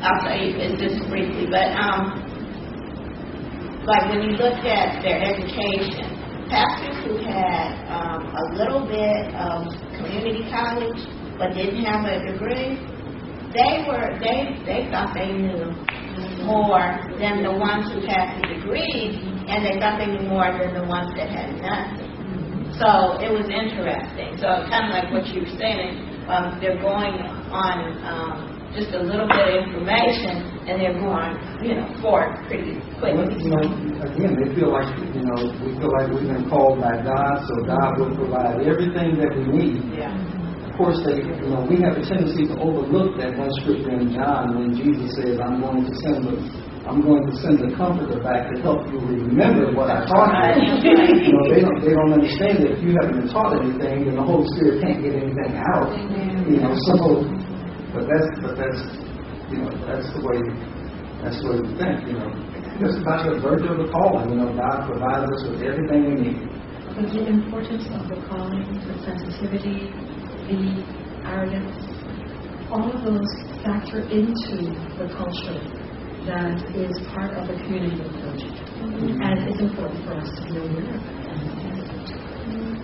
[0.00, 2.22] I'll you this just briefly, but um,
[3.84, 6.06] like when you looked at their education,
[6.48, 9.66] pastors who had um, a little bit of
[9.98, 11.02] community college
[11.38, 12.78] but didn't have a degree,
[13.50, 15.66] they were they they thought they knew
[16.46, 19.18] more than the ones who had the degree,
[19.48, 22.06] and they thought they knew more than the ones that had nothing.
[22.78, 24.38] So it was interesting.
[24.38, 25.98] So kind of like what you were saying,
[26.30, 27.18] um, they're going
[27.50, 27.76] on
[28.06, 31.32] um, just a little bit of information, and they're going,
[31.64, 33.64] you know, forward pretty Well, you know,
[34.04, 37.54] again, they feel like, you know, we feel like we've been called by God, so
[37.64, 39.80] God will provide everything that we need.
[39.96, 40.12] Yeah.
[40.68, 44.14] Of course, they, you know, we have a tendency to overlook that one scripture in
[44.14, 46.38] John when Jesus says, "I'm going to send the,
[46.86, 50.70] I'm going to send the Comforter back to help you remember what I taught you."
[51.18, 54.14] You know, they don't, they don't understand that if you haven't been taught anything, then
[54.14, 55.90] the Holy Spirit can't get anything out.
[56.46, 57.26] You know, so
[57.92, 58.80] But that's, but that's,
[59.48, 60.38] you know, that's the way,
[61.24, 62.30] that's the way we think, you know.
[62.84, 66.14] It's about the virtue of the calling, you know, God provides us with everything we
[66.20, 66.38] need.
[66.94, 69.90] But the importance of the calling, the sensitivity,
[70.46, 70.84] the
[71.24, 71.74] arrogance,
[72.70, 73.32] all of those
[73.64, 74.68] factor into
[75.00, 75.58] the culture
[76.28, 78.42] that is part of the community approach.
[78.78, 81.67] And it's important for us to be aware of that.